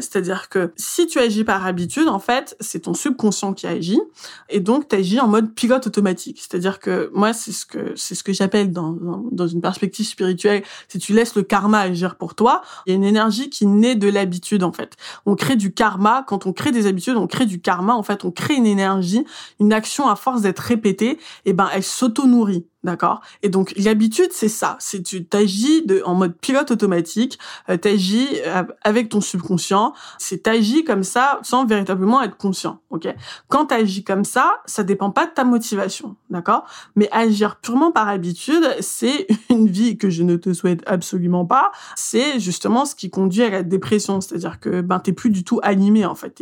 C'est-à-dire 0.00 0.48
que 0.48 0.72
si 0.76 1.06
tu 1.06 1.18
agis 1.18 1.44
par 1.44 1.66
habitude, 1.66 2.08
en 2.08 2.18
fait, 2.18 2.56
c'est 2.60 2.80
ton 2.80 2.94
subconscient 2.94 3.52
qui 3.52 3.66
agit, 3.66 4.00
et 4.48 4.60
donc 4.60 4.88
tu 4.88 4.96
agis 4.96 5.20
en 5.20 5.28
mode 5.28 5.54
pilote 5.54 5.86
automatique. 5.86 6.38
C'est-à-dire 6.40 6.78
que 6.78 7.10
moi, 7.12 7.32
c'est 7.32 7.52
ce 7.52 7.66
que 7.66 7.92
c'est 7.96 8.14
ce 8.14 8.22
que 8.22 8.32
j'appelle 8.32 8.70
dans, 8.70 8.96
dans 9.32 9.46
une 9.46 9.60
perspective 9.60 10.06
spirituelle, 10.06 10.62
si 10.88 10.98
tu 10.98 11.12
laisses 11.12 11.34
le 11.34 11.42
karma 11.42 11.80
agir 11.80 12.16
pour 12.16 12.34
toi, 12.34 12.62
il 12.86 12.90
y 12.90 12.92
a 12.92 12.96
une 12.96 13.04
énergie 13.04 13.50
qui 13.50 13.66
naît 13.66 13.96
de 13.96 14.08
l'habitude 14.08 14.62
en 14.62 14.72
fait. 14.72 14.94
On 15.24 15.34
crée 15.34 15.56
du 15.56 15.72
karma 15.72 16.24
quand 16.26 16.46
on 16.46 16.52
crée 16.52 16.70
des 16.70 16.86
habitudes, 16.86 17.16
on 17.16 17.26
crée 17.26 17.46
du 17.46 17.60
karma. 17.60 17.94
En 17.94 18.02
fait, 18.02 18.24
on 18.24 18.30
crée 18.30 18.54
une 18.54 18.66
énergie, 18.66 19.24
une 19.60 19.72
action 19.72 20.08
à 20.08 20.16
force 20.16 20.42
d'être 20.42 20.60
répétée, 20.60 21.18
et 21.44 21.52
ben 21.52 21.68
elle 21.72 21.82
s'auto-nourrit. 21.82 22.66
D'accord? 22.86 23.20
Et 23.42 23.48
donc 23.48 23.74
l'habitude 23.76 24.28
c'est 24.30 24.48
ça, 24.48 24.76
c'est 24.78 25.02
tu 25.02 25.24
t'agis 25.24 25.84
en 26.04 26.14
mode 26.14 26.36
pilote 26.36 26.70
automatique, 26.70 27.36
euh, 27.68 27.76
t'agis 27.76 28.28
euh, 28.46 28.62
avec 28.82 29.08
ton 29.08 29.20
subconscient, 29.20 29.92
c'est 30.18 30.44
t'agis 30.44 30.84
comme 30.84 31.02
ça 31.02 31.40
sans 31.42 31.66
véritablement 31.66 32.22
être 32.22 32.36
conscient, 32.36 32.78
OK? 32.90 33.08
Quand 33.48 33.66
t'agis 33.66 34.04
comme 34.04 34.24
ça, 34.24 34.60
ça 34.66 34.84
dépend 34.84 35.10
pas 35.10 35.26
de 35.26 35.32
ta 35.32 35.42
motivation, 35.42 36.14
d'accord? 36.30 36.64
Mais 36.94 37.08
agir 37.10 37.56
purement 37.56 37.90
par 37.90 38.08
habitude, 38.08 38.64
c'est 38.78 39.26
une 39.50 39.66
vie 39.66 39.98
que 39.98 40.08
je 40.08 40.22
ne 40.22 40.36
te 40.36 40.52
souhaite 40.52 40.84
absolument 40.86 41.44
pas, 41.44 41.72
c'est 41.96 42.38
justement 42.38 42.84
ce 42.84 42.94
qui 42.94 43.10
conduit 43.10 43.42
à 43.42 43.50
la 43.50 43.64
dépression, 43.64 44.20
c'est-à-dire 44.20 44.60
que 44.60 44.80
ben 44.80 45.00
t'es 45.00 45.12
plus 45.12 45.30
du 45.30 45.42
tout 45.42 45.58
animé 45.64 46.06
en 46.06 46.14
fait, 46.14 46.40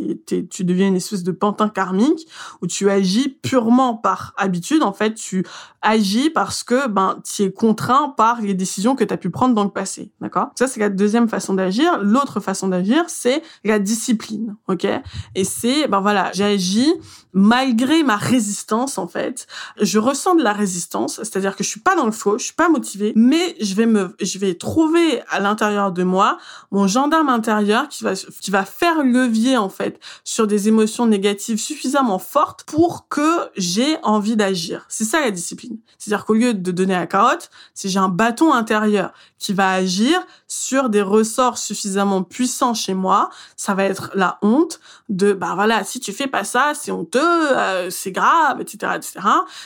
tu 0.51 0.63
deviens 0.63 0.89
une 0.89 0.97
espèce 0.97 1.23
de 1.23 1.31
pantin 1.31 1.69
karmique 1.69 2.27
où 2.61 2.67
tu 2.67 2.87
agis 2.91 3.29
purement 3.29 3.95
par 3.95 4.35
habitude, 4.37 4.83
en 4.83 4.93
fait, 4.93 5.15
tu 5.15 5.43
agis 5.81 6.29
parce 6.35 6.65
que 6.65 6.87
ben 6.89 7.21
tu 7.23 7.43
es 7.43 7.51
contraint 7.51 8.09
par 8.09 8.41
les 8.41 8.53
décisions 8.53 8.95
que 8.95 9.05
tu 9.05 9.13
as 9.13 9.17
pu 9.17 9.29
prendre 9.29 9.55
dans 9.55 9.63
le 9.63 9.69
passé, 9.69 10.11
d'accord? 10.19 10.49
Ça 10.55 10.67
c'est 10.67 10.81
la 10.81 10.89
deuxième 10.89 11.29
façon 11.29 11.53
d'agir. 11.53 11.97
L'autre 12.03 12.41
façon 12.41 12.67
d'agir, 12.67 13.05
c'est 13.07 13.41
la 13.63 13.79
discipline, 13.79 14.57
OK? 14.67 14.85
Et 15.33 15.43
c'est 15.45 15.87
ben 15.87 16.01
voilà, 16.01 16.31
j'agis 16.33 16.93
malgré 17.31 18.03
ma 18.03 18.17
résistance 18.17 18.97
en 18.97 19.07
fait. 19.07 19.47
Je 19.79 19.97
ressens 19.97 20.35
de 20.35 20.43
la 20.43 20.51
résistance, 20.51 21.15
c'est-à-dire 21.17 21.55
que 21.55 21.63
je 21.63 21.69
suis 21.69 21.79
pas 21.79 21.95
dans 21.95 22.05
le 22.05 22.11
faux, 22.11 22.37
je 22.37 22.43
suis 22.43 22.53
pas 22.53 22.67
motivée, 22.67 23.13
mais 23.15 23.55
je 23.61 23.73
vais 23.73 23.85
me 23.85 24.13
je 24.19 24.37
vais 24.37 24.55
trouver 24.55 25.21
à 25.29 25.39
l'intérieur 25.39 25.93
de 25.93 26.03
moi 26.03 26.37
mon 26.71 26.85
gendarme 26.85 27.29
intérieur 27.29 27.87
qui 27.87 28.03
va 28.03 28.13
qui 28.13 28.51
va 28.51 28.65
faire 28.65 29.03
levier 29.03 29.55
en 29.55 29.69
fait 29.69 30.01
sur 30.25 30.47
des 30.47 30.67
émotions 30.67 31.05
négatives 31.05 31.59
suffisamment 31.59 32.19
fortes 32.19 32.65
pour 32.65 33.07
que 33.07 33.49
j'ai 33.55 33.97
envie 34.03 34.35
d'agir. 34.35 34.85
C'est 34.89 35.05
ça 35.05 35.21
la 35.21 35.31
discipline. 35.31 35.77
C'est-à-dire 35.97 36.24
qu'au 36.25 36.33
lieu 36.33 36.53
de 36.53 36.71
donner 36.71 36.95
la 36.95 37.07
carotte, 37.07 37.49
si 37.73 37.89
j'ai 37.89 37.99
un 37.99 38.09
bâton 38.09 38.53
intérieur 38.53 39.13
qui 39.37 39.53
va 39.53 39.71
agir 39.71 40.25
sur 40.47 40.89
des 40.89 41.01
ressorts 41.01 41.57
suffisamment 41.57 42.23
puissants 42.23 42.73
chez 42.73 42.93
moi, 42.93 43.29
ça 43.55 43.73
va 43.73 43.83
être 43.83 44.11
la 44.15 44.39
honte 44.41 44.79
de 45.09 45.33
bah 45.33 45.53
voilà, 45.55 45.83
si 45.83 45.99
tu 45.99 46.13
fais 46.13 46.27
pas 46.27 46.43
ça, 46.43 46.71
c'est 46.73 46.91
honteux, 46.91 47.19
euh, 47.21 47.89
c'est 47.89 48.11
grave, 48.11 48.61
etc., 48.61 48.93
etc. 48.95 49.19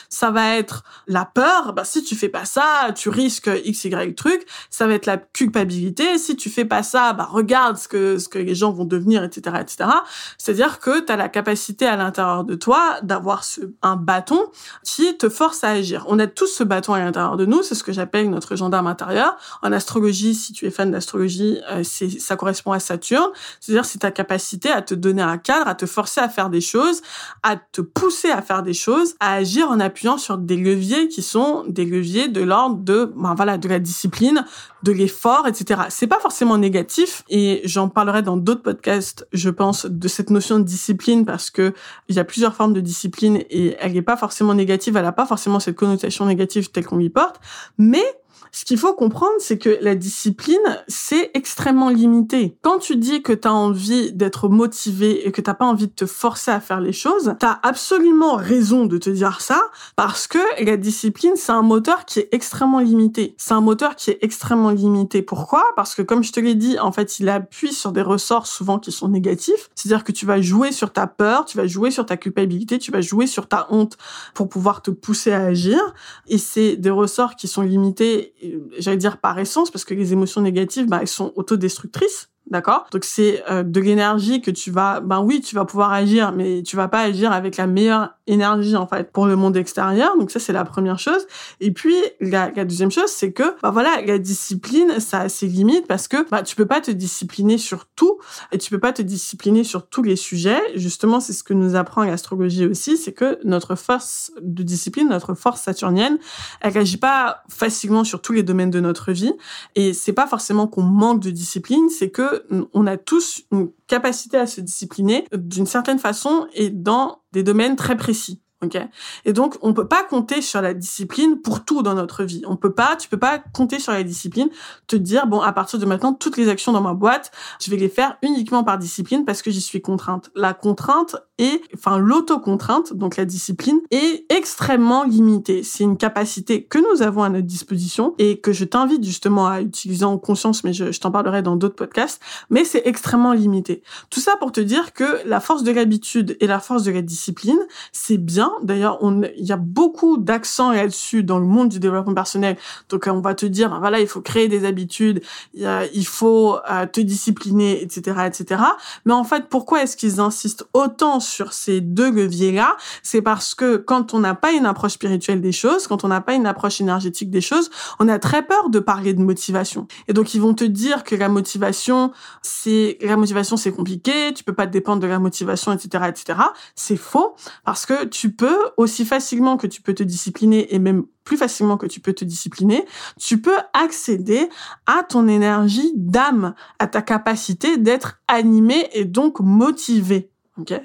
Ça 0.08 0.30
va 0.30 0.56
être 0.56 0.84
la 1.06 1.24
peur, 1.24 1.72
bah 1.72 1.84
si 1.84 2.02
tu 2.02 2.14
fais 2.14 2.28
pas 2.28 2.44
ça, 2.44 2.90
tu 2.94 3.08
risques 3.08 3.50
x 3.64 3.84
y 3.84 4.14
truc. 4.14 4.46
Ça 4.68 4.86
va 4.86 4.94
être 4.94 5.06
la 5.06 5.16
culpabilité, 5.16 6.18
si 6.18 6.36
tu 6.36 6.50
fais 6.50 6.64
pas 6.64 6.82
ça, 6.82 7.12
bah 7.12 7.28
regarde 7.30 7.78
ce 7.78 7.88
que 7.88 8.18
ce 8.18 8.28
que 8.28 8.38
les 8.38 8.54
gens 8.54 8.72
vont 8.72 8.84
devenir, 8.84 9.24
etc., 9.24 9.56
etc. 9.60 9.90
C'est-à-dire 10.36 10.78
que 10.78 11.00
tu 11.00 11.12
as 11.12 11.16
la 11.16 11.28
capacité 11.28 11.86
à 11.86 11.96
l'intérieur 11.96 12.44
de 12.44 12.54
toi 12.54 12.98
d'avoir 13.02 13.44
un 13.82 13.96
bâton 13.96 14.50
qui 14.84 15.16
te 15.16 15.28
force 15.28 15.64
à 15.64 15.70
agir. 15.70 16.04
On 16.08 16.18
a 16.18 16.26
tous 16.40 16.46
ce 16.46 16.64
bâton 16.64 16.94
à 16.94 17.00
l'intérieur 17.00 17.36
de 17.36 17.44
nous, 17.44 17.62
c'est 17.62 17.74
ce 17.74 17.84
que 17.84 17.92
j'appelle 17.92 18.30
notre 18.30 18.56
gendarme 18.56 18.86
intérieur. 18.86 19.36
En 19.60 19.72
astrologie, 19.72 20.34
si 20.34 20.54
tu 20.54 20.64
es 20.64 20.70
fan 20.70 20.90
d'astrologie, 20.90 21.58
euh, 21.70 21.82
c'est 21.84 22.08
ça 22.08 22.34
correspond 22.34 22.72
à 22.72 22.80
Saturne, 22.80 23.28
c'est-à-dire 23.60 23.84
c'est 23.84 23.98
ta 23.98 24.10
capacité 24.10 24.70
à 24.70 24.80
te 24.80 24.94
donner 24.94 25.20
un 25.20 25.36
cadre, 25.36 25.68
à 25.68 25.74
te 25.74 25.84
forcer 25.84 26.22
à 26.22 26.30
faire 26.30 26.48
des 26.48 26.62
choses, 26.62 27.02
à 27.42 27.56
te 27.56 27.82
pousser 27.82 28.30
à 28.30 28.40
faire 28.40 28.62
des 28.62 28.72
choses, 28.72 29.16
à 29.20 29.34
agir 29.34 29.68
en 29.68 29.80
appuyant 29.80 30.16
sur 30.16 30.38
des 30.38 30.56
leviers 30.56 31.08
qui 31.08 31.20
sont 31.20 31.64
des 31.68 31.84
leviers 31.84 32.28
de 32.28 32.40
l'ordre 32.40 32.76
de 32.76 33.12
ben 33.14 33.34
voilà, 33.34 33.58
de 33.58 33.68
la 33.68 33.78
discipline, 33.78 34.46
de 34.82 34.92
l'effort, 34.92 35.46
etc. 35.46 35.82
C'est 35.90 36.06
pas 36.06 36.20
forcément 36.20 36.56
négatif 36.56 37.22
et 37.28 37.60
j'en 37.66 37.90
parlerai 37.90 38.22
dans 38.22 38.38
d'autres 38.38 38.62
podcasts, 38.62 39.28
je 39.34 39.50
pense, 39.50 39.84
de 39.84 40.08
cette 40.08 40.30
notion 40.30 40.58
de 40.58 40.64
discipline 40.64 41.26
parce 41.26 41.50
que 41.50 41.74
il 42.08 42.16
y 42.16 42.18
a 42.18 42.24
plusieurs 42.24 42.54
formes 42.54 42.72
de 42.72 42.80
discipline 42.80 43.42
et 43.50 43.76
elle 43.78 43.92
n'est 43.92 44.00
pas 44.00 44.16
forcément 44.16 44.54
négative, 44.54 44.96
elle 44.96 45.02
n'a 45.02 45.12
pas 45.12 45.26
forcément 45.26 45.60
cette 45.60 45.76
connotation 45.76 46.29
négative 46.30 46.70
telle 46.70 46.86
qu'on 46.86 46.96
lui 46.96 47.10
porte, 47.10 47.40
mais 47.76 48.04
ce 48.52 48.64
qu'il 48.64 48.78
faut 48.78 48.94
comprendre, 48.94 49.34
c'est 49.38 49.58
que 49.58 49.78
la 49.80 49.94
discipline, 49.94 50.58
c'est 50.88 51.30
extrêmement 51.34 51.88
limité. 51.88 52.56
Quand 52.62 52.78
tu 52.78 52.96
dis 52.96 53.22
que 53.22 53.32
tu 53.32 53.46
as 53.46 53.54
envie 53.54 54.12
d'être 54.12 54.48
motivé 54.48 55.26
et 55.26 55.32
que 55.32 55.40
t'as 55.40 55.54
pas 55.54 55.66
envie 55.66 55.86
de 55.86 55.92
te 55.92 56.06
forcer 56.06 56.50
à 56.50 56.60
faire 56.60 56.80
les 56.80 56.92
choses, 56.92 57.34
tu 57.38 57.46
as 57.46 57.60
absolument 57.62 58.36
raison 58.36 58.86
de 58.86 58.98
te 58.98 59.10
dire 59.10 59.40
ça 59.40 59.60
parce 59.96 60.26
que 60.26 60.38
la 60.64 60.76
discipline, 60.76 61.34
c'est 61.36 61.52
un 61.52 61.62
moteur 61.62 62.04
qui 62.04 62.20
est 62.20 62.28
extrêmement 62.32 62.80
limité. 62.80 63.34
C'est 63.38 63.54
un 63.54 63.60
moteur 63.60 63.96
qui 63.96 64.10
est 64.10 64.18
extrêmement 64.22 64.70
limité. 64.70 65.22
Pourquoi? 65.22 65.64
Parce 65.76 65.94
que 65.94 66.02
comme 66.02 66.24
je 66.24 66.32
te 66.32 66.40
l'ai 66.40 66.54
dit, 66.54 66.78
en 66.78 66.92
fait, 66.92 67.20
il 67.20 67.28
appuie 67.28 67.72
sur 67.72 67.92
des 67.92 68.02
ressorts 68.02 68.46
souvent 68.46 68.78
qui 68.78 68.92
sont 68.92 69.08
négatifs. 69.08 69.70
C'est-à-dire 69.74 70.04
que 70.04 70.12
tu 70.12 70.26
vas 70.26 70.40
jouer 70.40 70.72
sur 70.72 70.92
ta 70.92 71.06
peur, 71.06 71.44
tu 71.44 71.56
vas 71.56 71.66
jouer 71.66 71.90
sur 71.90 72.06
ta 72.06 72.16
culpabilité, 72.16 72.78
tu 72.78 72.90
vas 72.90 73.00
jouer 73.00 73.26
sur 73.26 73.46
ta 73.46 73.66
honte 73.70 73.96
pour 74.34 74.48
pouvoir 74.48 74.82
te 74.82 74.90
pousser 74.90 75.32
à 75.32 75.44
agir. 75.44 75.78
Et 76.26 76.38
c'est 76.38 76.76
des 76.76 76.90
ressorts 76.90 77.36
qui 77.36 77.48
sont 77.48 77.62
limités 77.62 78.34
j'allais 78.78 78.96
dire 78.96 79.18
par 79.18 79.38
essence, 79.38 79.70
parce 79.70 79.84
que 79.84 79.94
les 79.94 80.12
émotions 80.12 80.40
négatives, 80.40 80.86
bah, 80.86 80.98
elles 81.00 81.08
sont 81.08 81.32
autodestructrices. 81.36 82.28
D'accord? 82.50 82.86
Donc 82.90 83.04
c'est 83.04 83.44
euh, 83.48 83.62
de 83.62 83.80
l'énergie 83.80 84.40
que 84.40 84.50
tu 84.50 84.72
vas 84.72 84.98
ben 84.98 85.20
oui, 85.20 85.40
tu 85.40 85.54
vas 85.54 85.64
pouvoir 85.64 85.92
agir 85.92 86.32
mais 86.32 86.64
tu 86.64 86.74
vas 86.74 86.88
pas 86.88 87.02
agir 87.02 87.30
avec 87.30 87.56
la 87.56 87.68
meilleure 87.68 88.14
énergie 88.30 88.76
en 88.76 88.86
fait 88.86 89.12
pour 89.12 89.26
le 89.26 89.36
monde 89.36 89.56
extérieur. 89.56 90.16
Donc 90.18 90.30
ça 90.30 90.40
c'est 90.40 90.52
la 90.52 90.64
première 90.64 90.98
chose. 90.98 91.26
Et 91.60 91.70
puis 91.70 91.94
la, 92.20 92.50
la 92.54 92.64
deuxième 92.64 92.90
chose 92.90 93.08
c'est 93.08 93.32
que 93.32 93.56
bah 93.62 93.70
voilà 93.70 94.00
la 94.06 94.18
discipline 94.18 95.00
ça 95.00 95.20
a 95.20 95.28
ses 95.28 95.46
limites 95.46 95.86
parce 95.86 96.08
que 96.08 96.28
bah 96.30 96.42
tu 96.42 96.56
peux 96.56 96.66
pas 96.66 96.80
te 96.80 96.90
discipliner 96.90 97.58
sur 97.58 97.86
tout 97.86 98.18
et 98.52 98.58
tu 98.58 98.70
peux 98.70 98.78
pas 98.78 98.92
te 98.92 99.02
discipliner 99.02 99.64
sur 99.64 99.86
tous 99.86 100.02
les 100.02 100.16
sujets. 100.16 100.60
Justement 100.74 101.20
c'est 101.20 101.32
ce 101.32 101.42
que 101.42 101.54
nous 101.54 101.76
apprend 101.76 102.04
l'astrologie 102.04 102.66
aussi, 102.66 102.96
c'est 102.96 103.12
que 103.12 103.38
notre 103.44 103.74
force 103.74 104.32
de 104.40 104.62
discipline, 104.62 105.08
notre 105.08 105.34
force 105.34 105.62
saturnienne, 105.62 106.18
elle 106.60 106.76
agit 106.78 106.96
pas 106.96 107.42
facilement 107.48 108.04
sur 108.04 108.22
tous 108.22 108.32
les 108.32 108.42
domaines 108.42 108.70
de 108.70 108.80
notre 108.80 109.12
vie 109.12 109.32
et 109.74 109.92
c'est 109.92 110.12
pas 110.12 110.26
forcément 110.26 110.66
qu'on 110.66 110.82
manque 110.82 111.20
de 111.20 111.30
discipline, 111.30 111.88
c'est 111.88 112.10
que 112.10 112.44
on 112.72 112.86
a 112.86 112.96
tous 112.96 113.42
une 113.50 113.70
capacité 113.86 114.36
à 114.36 114.46
se 114.46 114.60
discipliner 114.60 115.26
d'une 115.32 115.66
certaine 115.66 115.98
façon 115.98 116.46
et 116.54 116.70
dans 116.70 117.20
des 117.32 117.42
domaines 117.42 117.76
très 117.76 117.96
précis. 117.96 118.40
Ok? 118.62 118.78
Et 119.24 119.32
donc, 119.32 119.56
on 119.62 119.72
peut 119.72 119.88
pas 119.88 120.02
compter 120.04 120.42
sur 120.42 120.60
la 120.60 120.74
discipline 120.74 121.40
pour 121.40 121.64
tout 121.64 121.82
dans 121.82 121.94
notre 121.94 122.24
vie. 122.24 122.42
On 122.46 122.56
peut 122.56 122.74
pas, 122.74 122.94
tu 122.96 123.08
peux 123.08 123.18
pas 123.18 123.38
compter 123.38 123.78
sur 123.78 123.92
la 123.92 124.02
discipline, 124.02 124.50
te 124.86 124.96
dire, 124.96 125.26
bon, 125.26 125.40
à 125.40 125.52
partir 125.52 125.78
de 125.78 125.86
maintenant, 125.86 126.12
toutes 126.12 126.36
les 126.36 126.50
actions 126.50 126.72
dans 126.72 126.82
ma 126.82 126.92
boîte, 126.92 127.32
je 127.58 127.70
vais 127.70 127.78
les 127.78 127.88
faire 127.88 128.18
uniquement 128.22 128.62
par 128.62 128.76
discipline 128.76 129.24
parce 129.24 129.40
que 129.40 129.50
j'y 129.50 129.62
suis 129.62 129.80
contrainte. 129.80 130.30
La 130.34 130.52
contrainte 130.52 131.16
est, 131.40 131.60
enfin, 131.74 131.98
l'autocontrainte, 131.98 132.94
donc 132.94 133.16
la 133.16 133.24
discipline, 133.24 133.80
est 133.90 134.24
extrêmement 134.30 135.04
limitée. 135.04 135.62
C'est 135.62 135.82
une 135.84 135.96
capacité 135.96 136.62
que 136.62 136.78
nous 136.78 137.02
avons 137.02 137.22
à 137.22 137.28
notre 137.28 137.46
disposition 137.46 138.14
et 138.18 138.38
que 138.38 138.52
je 138.52 138.64
t'invite 138.64 139.02
justement 139.02 139.48
à 139.48 139.60
utiliser 139.60 140.04
en 140.04 140.18
conscience, 140.18 140.62
mais 140.64 140.72
je, 140.72 140.92
je 140.92 141.00
t'en 141.00 141.10
parlerai 141.10 141.42
dans 141.42 141.56
d'autres 141.56 141.76
podcasts, 141.76 142.20
mais 142.50 142.64
c'est 142.64 142.82
extrêmement 142.84 143.32
limité. 143.32 143.82
Tout 144.10 144.20
ça 144.20 144.36
pour 144.36 144.52
te 144.52 144.60
dire 144.60 144.92
que 144.92 145.26
la 145.26 145.40
force 145.40 145.64
de 145.64 145.72
l'habitude 145.72 146.36
et 146.40 146.46
la 146.46 146.60
force 146.60 146.84
de 146.84 146.92
la 146.92 147.02
discipline, 147.02 147.58
c'est 147.92 148.18
bien 148.18 148.52
D'ailleurs, 148.62 148.98
il 149.36 149.44
y 149.44 149.52
a 149.52 149.56
beaucoup 149.56 150.16
d'accent 150.16 150.72
là-dessus 150.72 151.22
dans 151.22 151.38
le 151.38 151.46
monde 151.46 151.68
du 151.68 151.80
développement 151.80 152.14
personnel. 152.14 152.56
Donc, 152.88 153.08
on 153.10 153.20
va 153.20 153.34
te 153.34 153.46
dire, 153.46 153.70
ben 153.70 153.78
voilà, 153.78 154.00
il 154.00 154.06
faut 154.06 154.20
créer 154.20 154.48
des 154.48 154.64
habitudes, 154.64 155.22
il 155.54 156.06
faut 156.06 156.58
euh, 156.70 156.86
te 156.86 157.00
discipliner, 157.00 157.82
etc., 157.82 158.18
etc. 158.26 158.62
Mais 159.04 159.12
en 159.12 159.24
fait, 159.24 159.48
pourquoi 159.48 159.82
est-ce 159.82 159.96
qu'ils 159.96 160.20
insistent 160.20 160.64
autant 160.72 161.20
sur 161.30 161.52
ces 161.52 161.80
deux 161.80 162.10
leviers-là 162.10 162.76
C'est 163.02 163.22
parce 163.22 163.54
que 163.54 163.76
quand 163.76 164.14
on 164.14 164.20
n'a 164.20 164.34
pas 164.34 164.52
une 164.52 164.66
approche 164.66 164.92
spirituelle 164.92 165.40
des 165.40 165.52
choses, 165.52 165.86
quand 165.86 166.04
on 166.04 166.08
n'a 166.08 166.20
pas 166.20 166.34
une 166.34 166.46
approche 166.46 166.80
énergétique 166.80 167.30
des 167.30 167.40
choses, 167.40 167.70
on 167.98 168.08
a 168.08 168.18
très 168.18 168.46
peur 168.46 168.68
de 168.70 168.78
parler 168.78 169.14
de 169.14 169.22
motivation. 169.22 169.86
Et 170.08 170.12
donc, 170.12 170.34
ils 170.34 170.40
vont 170.40 170.54
te 170.54 170.64
dire 170.64 171.04
que 171.04 171.14
la 171.14 171.28
motivation, 171.28 172.12
c'est 172.42 172.98
la 173.00 173.16
motivation, 173.16 173.56
c'est 173.56 173.72
compliqué, 173.72 174.32
tu 174.34 174.44
peux 174.44 174.54
pas 174.54 174.66
dépendre 174.66 175.00
de 175.00 175.06
la 175.06 175.18
motivation, 175.18 175.72
etc., 175.72 176.04
etc. 176.08 176.38
C'est 176.74 176.96
faux 176.96 177.34
parce 177.64 177.86
que 177.86 178.04
tu 178.04 178.32
peux, 178.32 178.58
aussi 178.76 179.04
facilement 179.04 179.56
que 179.56 179.66
tu 179.66 179.82
peux 179.82 179.94
te 179.94 180.02
discipliner 180.02 180.74
et 180.74 180.78
même 180.78 181.04
plus 181.24 181.36
facilement 181.36 181.76
que 181.76 181.86
tu 181.86 182.00
peux 182.00 182.12
te 182.12 182.24
discipliner, 182.24 182.84
tu 183.18 183.40
peux 183.40 183.56
accéder 183.72 184.48
à 184.86 185.02
ton 185.02 185.28
énergie 185.28 185.92
d'âme, 185.94 186.54
à 186.78 186.86
ta 186.86 187.02
capacité 187.02 187.76
d'être 187.76 188.20
animé 188.26 188.88
et 188.92 189.04
donc 189.04 189.40
motivé. 189.40 190.29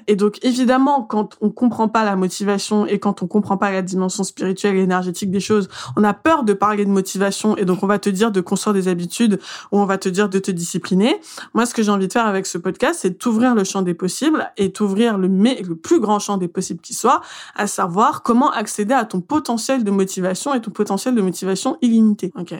Et 0.06 0.16
donc 0.16 0.38
évidemment, 0.42 1.02
quand 1.02 1.36
on 1.40 1.50
comprend 1.50 1.88
pas 1.88 2.04
la 2.04 2.16
motivation 2.16 2.86
et 2.86 2.98
quand 2.98 3.22
on 3.22 3.26
comprend 3.26 3.56
pas 3.56 3.70
la 3.70 3.82
dimension 3.82 4.24
spirituelle 4.24 4.76
et 4.76 4.80
énergétique 4.80 5.30
des 5.30 5.40
choses, 5.40 5.68
on 5.96 6.04
a 6.04 6.14
peur 6.14 6.44
de 6.44 6.52
parler 6.52 6.84
de 6.84 6.90
motivation 6.90 7.56
et 7.56 7.64
donc 7.64 7.82
on 7.82 7.86
va 7.86 7.98
te 7.98 8.10
dire 8.10 8.30
de 8.30 8.40
construire 8.40 8.74
des 8.74 8.88
habitudes 8.88 9.40
ou 9.72 9.78
on 9.78 9.86
va 9.86 9.98
te 9.98 10.08
dire 10.08 10.28
de 10.28 10.38
te 10.38 10.50
discipliner. 10.50 11.20
Moi, 11.54 11.66
ce 11.66 11.74
que 11.74 11.82
j'ai 11.82 11.90
envie 11.90 12.08
de 12.08 12.12
faire 12.12 12.26
avec 12.26 12.46
ce 12.46 12.58
podcast, 12.58 13.00
c'est 13.02 13.18
t'ouvrir 13.18 13.54
le 13.54 13.64
champ 13.64 13.82
des 13.82 13.94
possibles 13.94 14.50
et 14.56 14.72
t'ouvrir 14.72 15.18
le, 15.18 15.28
le 15.28 15.74
plus 15.74 16.00
grand 16.00 16.18
champ 16.18 16.36
des 16.36 16.48
possibles 16.48 16.80
qui 16.80 16.94
soit, 16.94 17.20
à 17.54 17.66
savoir 17.66 18.22
comment 18.22 18.50
accéder 18.50 18.94
à 18.94 19.04
ton 19.04 19.20
potentiel 19.20 19.84
de 19.84 19.90
motivation 19.90 20.54
et 20.54 20.60
ton 20.60 20.70
potentiel 20.70 21.14
de 21.14 21.22
motivation 21.22 21.76
illimité. 21.82 22.32
Ok 22.38 22.54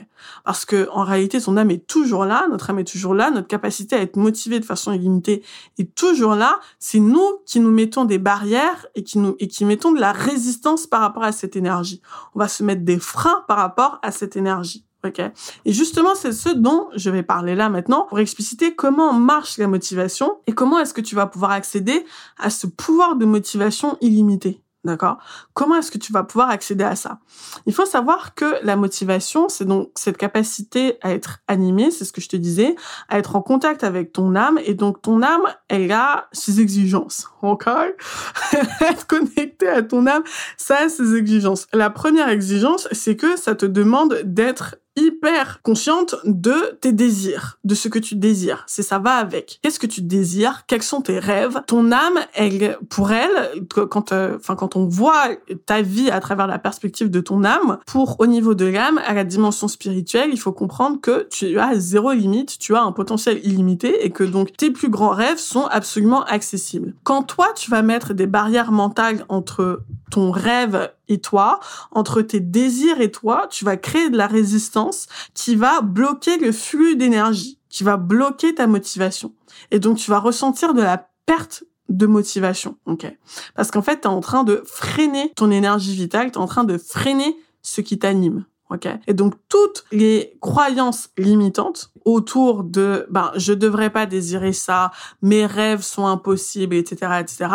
Parce 0.44 0.64
que 0.64 0.88
en 0.92 1.04
réalité, 1.04 1.40
ton 1.40 1.56
âme 1.56 1.70
est 1.70 1.86
toujours 1.86 2.24
là, 2.24 2.46
notre 2.50 2.70
âme 2.70 2.78
est 2.78 2.90
toujours 2.90 3.14
là, 3.14 3.30
notre 3.30 3.48
capacité 3.48 3.96
à 3.96 4.00
être 4.00 4.16
motivé 4.16 4.60
de 4.60 4.64
façon 4.64 4.92
illimitée 4.92 5.42
est 5.78 5.94
toujours 5.94 6.34
là. 6.34 6.58
Nous 7.06 7.38
qui 7.46 7.60
nous 7.60 7.70
mettons 7.70 8.04
des 8.04 8.18
barrières 8.18 8.86
et 8.94 9.02
qui 9.02 9.18
nous 9.18 9.36
et 9.38 9.48
qui 9.48 9.64
mettons 9.64 9.92
de 9.92 10.00
la 10.00 10.12
résistance 10.12 10.86
par 10.86 11.00
rapport 11.00 11.22
à 11.22 11.32
cette 11.32 11.56
énergie. 11.56 12.02
On 12.34 12.38
va 12.38 12.48
se 12.48 12.62
mettre 12.62 12.82
des 12.82 12.98
freins 12.98 13.44
par 13.48 13.56
rapport 13.56 13.98
à 14.02 14.10
cette 14.10 14.36
énergie. 14.36 14.84
ok? 15.04 15.20
Et 15.64 15.72
justement, 15.72 16.14
c'est 16.14 16.32
ce 16.32 16.48
dont 16.48 16.88
je 16.94 17.10
vais 17.10 17.22
parler 17.22 17.54
là 17.54 17.68
maintenant 17.68 18.06
pour 18.08 18.18
expliciter 18.18 18.74
comment 18.74 19.12
marche 19.12 19.58
la 19.58 19.68
motivation 19.68 20.38
et 20.46 20.52
comment 20.52 20.78
est-ce 20.78 20.94
que 20.94 21.00
tu 21.00 21.14
vas 21.14 21.26
pouvoir 21.26 21.52
accéder 21.52 22.04
à 22.38 22.50
ce 22.50 22.66
pouvoir 22.66 23.16
de 23.16 23.24
motivation 23.24 23.96
illimité. 24.00 24.60
D'accord? 24.86 25.18
Comment 25.52 25.74
est-ce 25.74 25.90
que 25.90 25.98
tu 25.98 26.12
vas 26.12 26.22
pouvoir 26.22 26.48
accéder 26.48 26.84
à 26.84 26.94
ça? 26.94 27.18
Il 27.66 27.74
faut 27.74 27.86
savoir 27.86 28.36
que 28.36 28.64
la 28.64 28.76
motivation, 28.76 29.48
c'est 29.48 29.64
donc 29.64 29.90
cette 29.96 30.16
capacité 30.16 30.96
à 31.02 31.12
être 31.12 31.40
animé, 31.48 31.90
c'est 31.90 32.04
ce 32.04 32.12
que 32.12 32.20
je 32.20 32.28
te 32.28 32.36
disais, 32.36 32.76
à 33.08 33.18
être 33.18 33.34
en 33.34 33.42
contact 33.42 33.82
avec 33.82 34.12
ton 34.12 34.36
âme. 34.36 34.60
Et 34.64 34.74
donc, 34.74 35.02
ton 35.02 35.22
âme, 35.22 35.42
elle 35.68 35.90
a 35.90 36.28
ses 36.30 36.60
exigences. 36.60 37.28
OK? 37.42 37.66
Être 38.80 39.06
connecté 39.08 39.68
à 39.68 39.82
ton 39.82 40.06
âme, 40.06 40.22
ça 40.56 40.78
a 40.84 40.88
ses 40.88 41.16
exigences. 41.16 41.66
La 41.72 41.90
première 41.90 42.28
exigence, 42.28 42.86
c'est 42.92 43.16
que 43.16 43.36
ça 43.36 43.56
te 43.56 43.66
demande 43.66 44.20
d'être 44.24 44.76
hyper 44.96 45.60
consciente 45.62 46.16
de 46.24 46.76
tes 46.80 46.92
désirs, 46.92 47.58
de 47.64 47.74
ce 47.74 47.88
que 47.88 47.98
tu 47.98 48.16
désires. 48.16 48.64
C'est 48.66 48.82
ça 48.82 48.98
va 48.98 49.16
avec. 49.16 49.58
Qu'est-ce 49.62 49.78
que 49.78 49.86
tu 49.86 50.02
désires? 50.02 50.64
Quels 50.66 50.82
sont 50.82 51.02
tes 51.02 51.18
rêves? 51.18 51.62
Ton 51.66 51.92
âme, 51.92 52.18
elle, 52.34 52.78
pour 52.88 53.12
elle, 53.12 53.62
quand, 53.90 54.12
euh, 54.12 54.36
enfin, 54.36 54.56
quand 54.56 54.76
on 54.76 54.86
voit 54.86 55.28
ta 55.66 55.82
vie 55.82 56.10
à 56.10 56.20
travers 56.20 56.46
la 56.46 56.58
perspective 56.58 57.10
de 57.10 57.20
ton 57.20 57.44
âme, 57.44 57.78
pour 57.86 58.20
au 58.20 58.26
niveau 58.26 58.54
de 58.54 58.66
l'âme, 58.66 59.00
à 59.06 59.14
la 59.14 59.24
dimension 59.24 59.68
spirituelle, 59.68 60.30
il 60.32 60.40
faut 60.40 60.52
comprendre 60.52 61.00
que 61.00 61.26
tu 61.30 61.58
as 61.58 61.78
zéro 61.78 62.12
limite, 62.12 62.58
tu 62.58 62.74
as 62.74 62.82
un 62.82 62.92
potentiel 62.92 63.40
illimité 63.44 64.04
et 64.04 64.10
que 64.10 64.24
donc 64.24 64.56
tes 64.56 64.70
plus 64.70 64.88
grands 64.88 65.10
rêves 65.10 65.38
sont 65.38 65.66
absolument 65.66 66.24
accessibles. 66.24 66.94
Quand 67.04 67.22
toi, 67.22 67.48
tu 67.54 67.70
vas 67.70 67.82
mettre 67.82 68.14
des 68.14 68.26
barrières 68.26 68.72
mentales 68.72 69.24
entre 69.28 69.82
ton 70.10 70.30
rêve 70.30 70.92
et 71.08 71.20
toi, 71.20 71.60
entre 71.90 72.22
tes 72.22 72.40
désirs 72.40 73.00
et 73.00 73.10
toi, 73.10 73.46
tu 73.50 73.64
vas 73.64 73.76
créer 73.76 74.10
de 74.10 74.16
la 74.16 74.26
résistance 74.26 75.06
qui 75.34 75.56
va 75.56 75.80
bloquer 75.80 76.38
le 76.38 76.52
flux 76.52 76.96
d'énergie, 76.96 77.58
qui 77.68 77.84
va 77.84 77.96
bloquer 77.96 78.54
ta 78.54 78.66
motivation. 78.66 79.32
Et 79.70 79.78
donc, 79.78 79.98
tu 79.98 80.10
vas 80.10 80.18
ressentir 80.18 80.74
de 80.74 80.82
la 80.82 81.08
perte 81.26 81.64
de 81.88 82.06
motivation, 82.06 82.76
ok? 82.86 83.06
Parce 83.54 83.70
qu'en 83.70 83.82
fait, 83.82 84.00
tu 84.00 84.08
es 84.08 84.10
en 84.10 84.20
train 84.20 84.44
de 84.44 84.62
freiner 84.66 85.32
ton 85.36 85.50
énergie 85.50 85.94
vitale, 85.94 86.32
tu 86.32 86.38
es 86.38 86.42
en 86.42 86.46
train 86.46 86.64
de 86.64 86.78
freiner 86.78 87.36
ce 87.62 87.80
qui 87.80 87.98
t'anime. 87.98 88.44
Ok? 88.70 88.88
Et 89.06 89.14
donc 89.14 89.34
toutes 89.48 89.84
les 89.92 90.36
croyances 90.40 91.10
limitantes 91.16 91.92
autour 92.04 92.62
de 92.64 93.06
ben 93.10 93.32
je 93.36 93.52
devrais 93.52 93.90
pas 93.90 94.06
désirer 94.06 94.52
ça, 94.52 94.90
mes 95.22 95.46
rêves 95.46 95.82
sont 95.82 96.06
impossibles, 96.06 96.74
etc., 96.76 97.18
etc. 97.20 97.50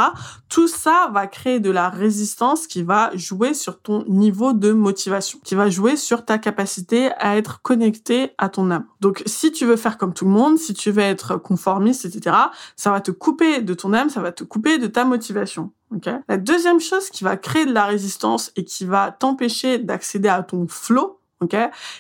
Tout 0.50 0.68
ça 0.68 1.10
va 1.14 1.28
créer 1.28 1.60
de 1.60 1.72
la 1.72 1.90
résistance 1.90 2.68
qui 2.68 2.84
va 2.84 3.12
jouer 3.16 3.54
sur 3.54 3.82
ton 3.82 4.04
niveau 4.08 4.54
de 4.54 4.72
motivation, 4.74 5.40
qui 5.44 5.56
va 5.56 5.70
jouer 5.70 5.96
sur 5.96 6.26
ta 6.26 6.38
capacité 6.38 7.12
à 7.20 7.38
être 7.38 7.62
connecté 7.62 8.32
à 8.38 8.50
ton 8.50 8.72
âme. 8.72 8.86
Donc 9.00 9.24
si 9.26 9.52
tu 9.52 9.66
veux 9.66 9.78
faire 9.78 9.98
comme 9.98 10.14
tout 10.14 10.26
le 10.26 10.32
monde, 10.32 10.58
si 10.58 10.74
tu 10.74 10.92
veux 10.92 11.04
être 11.04 11.38
conformiste, 11.38 12.06
etc., 12.06 12.36
ça 12.76 12.92
va 12.92 13.02
te 13.02 13.12
couper 13.12 13.62
de 13.62 13.74
ton 13.74 13.94
âme, 13.94 14.10
ça 14.10 14.22
va 14.22 14.32
te 14.32 14.44
couper 14.44 14.78
de 14.78 14.88
ta 14.88 15.06
motivation. 15.06 15.72
Okay 15.96 16.18
la 16.28 16.38
deuxième 16.38 16.80
chose 16.80 17.10
qui 17.10 17.24
va 17.24 17.38
créer 17.38 17.66
de 17.66 17.74
la 17.74 17.86
résistance 17.86 18.52
et 18.56 18.64
qui 18.64 18.86
va 18.86 19.12
t'empêcher 19.12 19.78
d'accéder 19.78 20.30
à 20.30 20.44
ton 20.44 20.68
flow, 20.68 21.21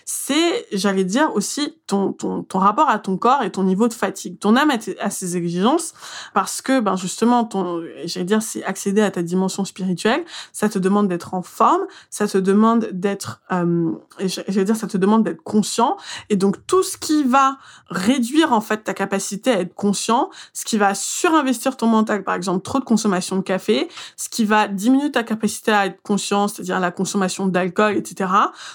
C'est, 0.06 0.68
j'allais 0.72 1.04
dire 1.04 1.32
aussi 1.36 1.78
ton, 1.88 2.14
ton, 2.14 2.44
ton 2.44 2.60
rapport 2.60 2.90
à 2.90 3.00
ton 3.00 3.18
corps 3.18 3.44
et 3.44 3.52
ton 3.52 3.64
niveau 3.64 3.88
de 3.88 3.94
fatigue. 3.94 4.40
Ton 4.40 4.56
âme 4.56 4.72
a, 4.72 5.10
ses 5.10 5.38
exigences 5.38 5.94
parce 6.34 6.62
que, 6.62 6.80
ben 6.80 6.96
justement, 6.96 7.46
ton, 7.46 7.84
j'allais 8.06 8.26
dire, 8.26 8.42
c'est 8.42 8.64
accéder 8.64 9.02
à 9.02 9.12
ta 9.12 9.24
dimension 9.24 9.66
spirituelle. 9.66 10.24
Ça 10.52 10.70
te 10.70 10.80
demande 10.80 11.08
d'être 11.08 11.34
en 11.34 11.42
forme, 11.42 11.82
ça 12.10 12.28
te 12.28 12.38
demande 12.38 12.90
d'être, 12.92 13.42
euh, 13.52 13.92
j'allais 14.20 14.66
dire, 14.66 14.76
ça 14.76 14.88
te 14.88 14.98
demande 14.98 15.24
d'être 15.24 15.44
conscient. 15.44 15.98
Et 16.30 16.36
donc 16.36 16.66
tout 16.68 16.84
ce 16.84 16.98
qui 16.98 17.24
va 17.24 17.58
réduire 17.90 18.54
en 18.54 18.62
fait 18.62 18.84
ta 18.84 18.94
capacité 18.94 19.52
à 19.52 19.60
être 19.60 19.74
conscient, 19.74 20.30
ce 20.54 20.66
qui 20.66 20.78
va 20.78 20.94
surinvestir 20.94 21.78
ton 21.78 21.88
mental, 21.88 22.24
par 22.24 22.36
exemple, 22.36 22.62
trop 22.64 22.80
de 22.80 22.86
consommation 22.86 23.36
de 23.38 23.42
café, 23.42 23.88
ce 24.18 24.30
qui 24.30 24.46
va 24.46 24.68
diminuer 24.68 25.12
ta 25.12 25.24
capacité 25.24 25.72
à 25.72 25.88
être 25.88 26.02
conscient, 26.02 26.48
c'est-à-dire 26.48 26.80
la 26.80 26.92
consommation 26.92 27.48
d'alcool, 27.48 27.98
etc. 27.98 28.30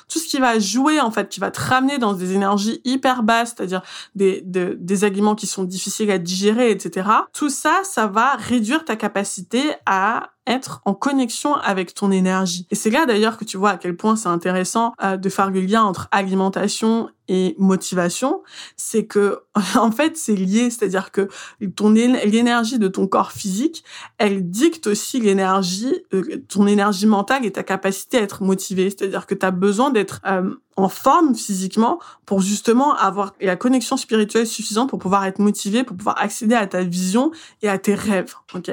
Tout 0.09 0.19
ce 0.19 0.27
qui 0.27 0.39
va 0.39 0.56
jouer 0.59 1.01
en 1.01 1.11
fait, 1.11 1.29
qui 1.29 1.41
va 1.41 1.51
te 1.51 1.61
ramener 1.61 1.99
dans 1.99 2.13
des 2.13 2.35
énergies 2.35 2.81
hyper 2.85 3.23
basses, 3.23 3.55
c'est-à-dire 3.57 3.83
des, 4.15 4.43
des 4.45 5.05
aliments 5.05 5.35
qui 5.35 5.47
sont 5.47 5.65
difficiles 5.65 6.11
à 6.11 6.19
digérer, 6.19 6.71
etc. 6.71 7.09
Tout 7.33 7.51
ça, 7.51 7.81
ça 7.85 8.07
va 8.07 8.35
réduire 8.37 8.85
ta 8.85 8.97
capacité 8.97 9.63
à 9.87 10.31
être 10.47 10.81
en 10.85 10.95
connexion 10.95 11.55
avec 11.55 11.95
ton 11.95 12.11
énergie. 12.11 12.67
Et 12.71 12.75
c'est 12.75 12.91
là 12.91 13.07
d'ailleurs 13.07 13.37
que 13.37 13.45
tu 13.45 13.57
vois 13.57 13.71
à 13.71 13.77
quel 13.77 13.97
point 13.97 14.17
c'est 14.17 14.29
intéressant 14.29 14.95
euh, 15.03 15.17
de 15.17 15.29
faire 15.29 15.51
le 15.51 15.61
lien 15.61 15.83
entre 15.83 16.09
alimentation 16.13 17.09
et 17.29 17.55
motivation, 17.59 18.43
c'est 18.77 19.07
que 19.07 19.41
en 19.77 19.91
fait 19.91 20.17
c'est 20.17 20.35
lié, 20.35 20.71
c'est-à-dire 20.71 21.11
que 21.11 21.29
ton 21.75 21.91
l'énergie 21.91 22.79
de 22.79 22.89
ton 22.89 23.07
corps 23.07 23.33
physique, 23.33 23.85
elle 24.19 24.51
dicte 24.51 24.87
aussi 24.87 25.21
l'énergie, 25.21 26.05
euh, 26.13 26.43
ton 26.49 26.67
énergie 26.67 27.07
mentale 27.07 27.45
et 27.47 27.53
ta 27.53 27.63
capacité 27.63 28.19
à 28.19 28.23
être 28.23 28.43
motivé, 28.43 28.91
c'est-à-dire 28.91 29.27
que 29.27 29.35
tu 29.35 29.47
as 29.47 29.51
besoin 29.51 29.91
d'être 29.91 30.21
euh, 30.27 30.55
en 30.77 30.89
forme 30.89 31.35
physiquement 31.35 31.99
pour 32.27 32.41
justement 32.41 32.95
avoir 32.95 33.35
la 33.41 33.57
connexion 33.57 33.97
spirituelle 33.97 34.47
suffisante 34.47 34.91
pour 34.91 34.99
pouvoir 34.99 35.25
être 35.25 35.39
motivé, 35.39 35.85
pour 35.85 35.97
pouvoir 35.97 36.21
accéder 36.21 36.55
à 36.55 36.67
ta 36.67 36.83
vision 36.83 37.31
et 37.63 37.69
à 37.69 37.79
tes 37.79 37.95
rêves. 37.95 38.35
Ok. 38.55 38.71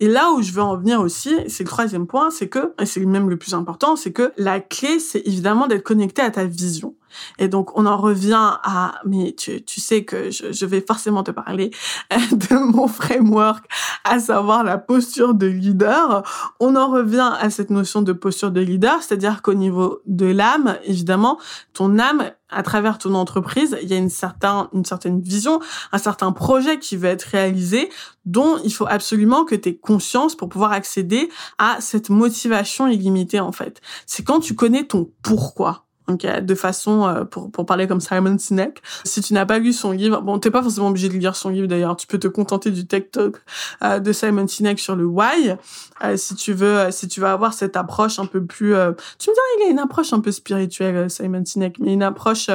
Et 0.00 0.08
là 0.08 0.30
où 0.32 0.42
je 0.42 0.52
veux 0.52 0.62
en 0.62 0.76
venir 0.76 1.00
aussi, 1.00 1.34
c'est 1.48 1.64
le 1.64 1.68
troisième 1.68 2.06
point, 2.06 2.30
c'est 2.30 2.48
que, 2.48 2.72
et 2.80 2.86
c'est 2.86 3.04
même 3.04 3.28
le 3.28 3.36
plus 3.36 3.54
important, 3.54 3.96
c'est 3.96 4.12
que 4.12 4.32
la 4.36 4.60
clé, 4.60 5.00
c'est 5.00 5.22
évidemment 5.26 5.66
d'être 5.66 5.82
connecté 5.82 6.22
à 6.22 6.30
ta 6.30 6.44
vision. 6.44 6.94
Et 7.38 7.48
donc, 7.48 7.76
on 7.78 7.86
en 7.86 7.96
revient 7.96 8.56
à, 8.62 9.00
mais 9.04 9.34
tu, 9.36 9.62
tu 9.64 9.80
sais 9.80 10.04
que 10.04 10.30
je, 10.30 10.52
je 10.52 10.66
vais 10.66 10.80
forcément 10.80 11.22
te 11.22 11.30
parler 11.30 11.70
de 12.10 12.54
mon 12.72 12.88
framework, 12.88 13.64
à 14.04 14.18
savoir 14.20 14.64
la 14.64 14.78
posture 14.78 15.34
de 15.34 15.46
leader. 15.46 16.22
On 16.60 16.76
en 16.76 16.90
revient 16.90 17.32
à 17.38 17.50
cette 17.50 17.70
notion 17.70 18.02
de 18.02 18.12
posture 18.12 18.50
de 18.50 18.60
leader, 18.60 19.02
c'est-à-dire 19.02 19.42
qu'au 19.42 19.54
niveau 19.54 20.00
de 20.06 20.26
l'âme, 20.26 20.78
évidemment, 20.84 21.38
ton 21.72 21.98
âme 21.98 22.30
à 22.52 22.62
travers 22.62 22.98
ton 22.98 23.14
entreprise, 23.14 23.76
il 23.82 23.88
y 23.88 23.94
a 23.94 23.96
une 23.96 24.10
certaine, 24.10 24.66
une 24.72 24.84
certaine 24.84 25.20
vision, 25.20 25.60
un 25.90 25.98
certain 25.98 26.32
projet 26.32 26.78
qui 26.78 26.96
veut 26.96 27.08
être 27.08 27.22
réalisé, 27.22 27.88
dont 28.24 28.58
il 28.64 28.72
faut 28.72 28.86
absolument 28.88 29.44
que 29.44 29.54
tu 29.54 29.70
aies 29.70 29.76
conscience 29.76 30.36
pour 30.36 30.48
pouvoir 30.48 30.72
accéder 30.72 31.28
à 31.58 31.78
cette 31.80 32.10
motivation 32.10 32.86
illimitée, 32.86 33.40
en 33.40 33.52
fait. 33.52 33.80
C'est 34.06 34.22
quand 34.22 34.40
tu 34.40 34.54
connais 34.54 34.84
ton 34.84 35.10
pourquoi 35.22 35.86
de 36.08 36.54
façon 36.54 37.06
euh, 37.06 37.24
pour 37.24 37.50
pour 37.50 37.66
parler 37.66 37.86
comme 37.86 38.00
Simon 38.00 38.36
Sinek. 38.38 38.82
Si 39.04 39.20
tu 39.20 39.34
n'as 39.34 39.46
pas 39.46 39.58
lu 39.58 39.72
son 39.72 39.92
livre, 39.92 40.20
bon, 40.20 40.38
t'es 40.38 40.50
pas 40.50 40.62
forcément 40.62 40.88
obligé 40.88 41.08
de 41.08 41.16
lire 41.16 41.36
son 41.36 41.50
livre 41.50 41.66
d'ailleurs. 41.66 41.96
Tu 41.96 42.06
peux 42.06 42.18
te 42.18 42.28
contenter 42.28 42.70
du 42.70 42.86
tech 42.86 43.10
talk 43.10 43.36
euh, 43.82 43.98
de 43.98 44.12
Simon 44.12 44.46
Sinek 44.46 44.78
sur 44.78 44.96
le 44.96 45.04
why. 45.04 45.56
Euh, 46.04 46.16
si 46.16 46.34
tu 46.34 46.52
veux, 46.52 46.90
si 46.90 47.08
tu 47.08 47.20
veux 47.20 47.26
avoir 47.26 47.54
cette 47.54 47.76
approche 47.76 48.18
un 48.18 48.26
peu 48.26 48.44
plus, 48.44 48.74
tu 49.18 49.30
me 49.30 49.34
diras, 49.34 49.46
il 49.58 49.66
a 49.66 49.70
une 49.70 49.78
approche 49.78 50.12
un 50.12 50.20
peu 50.20 50.32
spirituelle, 50.32 51.08
Simon 51.08 51.44
Sinek, 51.44 51.78
mais 51.78 51.92
une 51.92 52.02
approche 52.02 52.50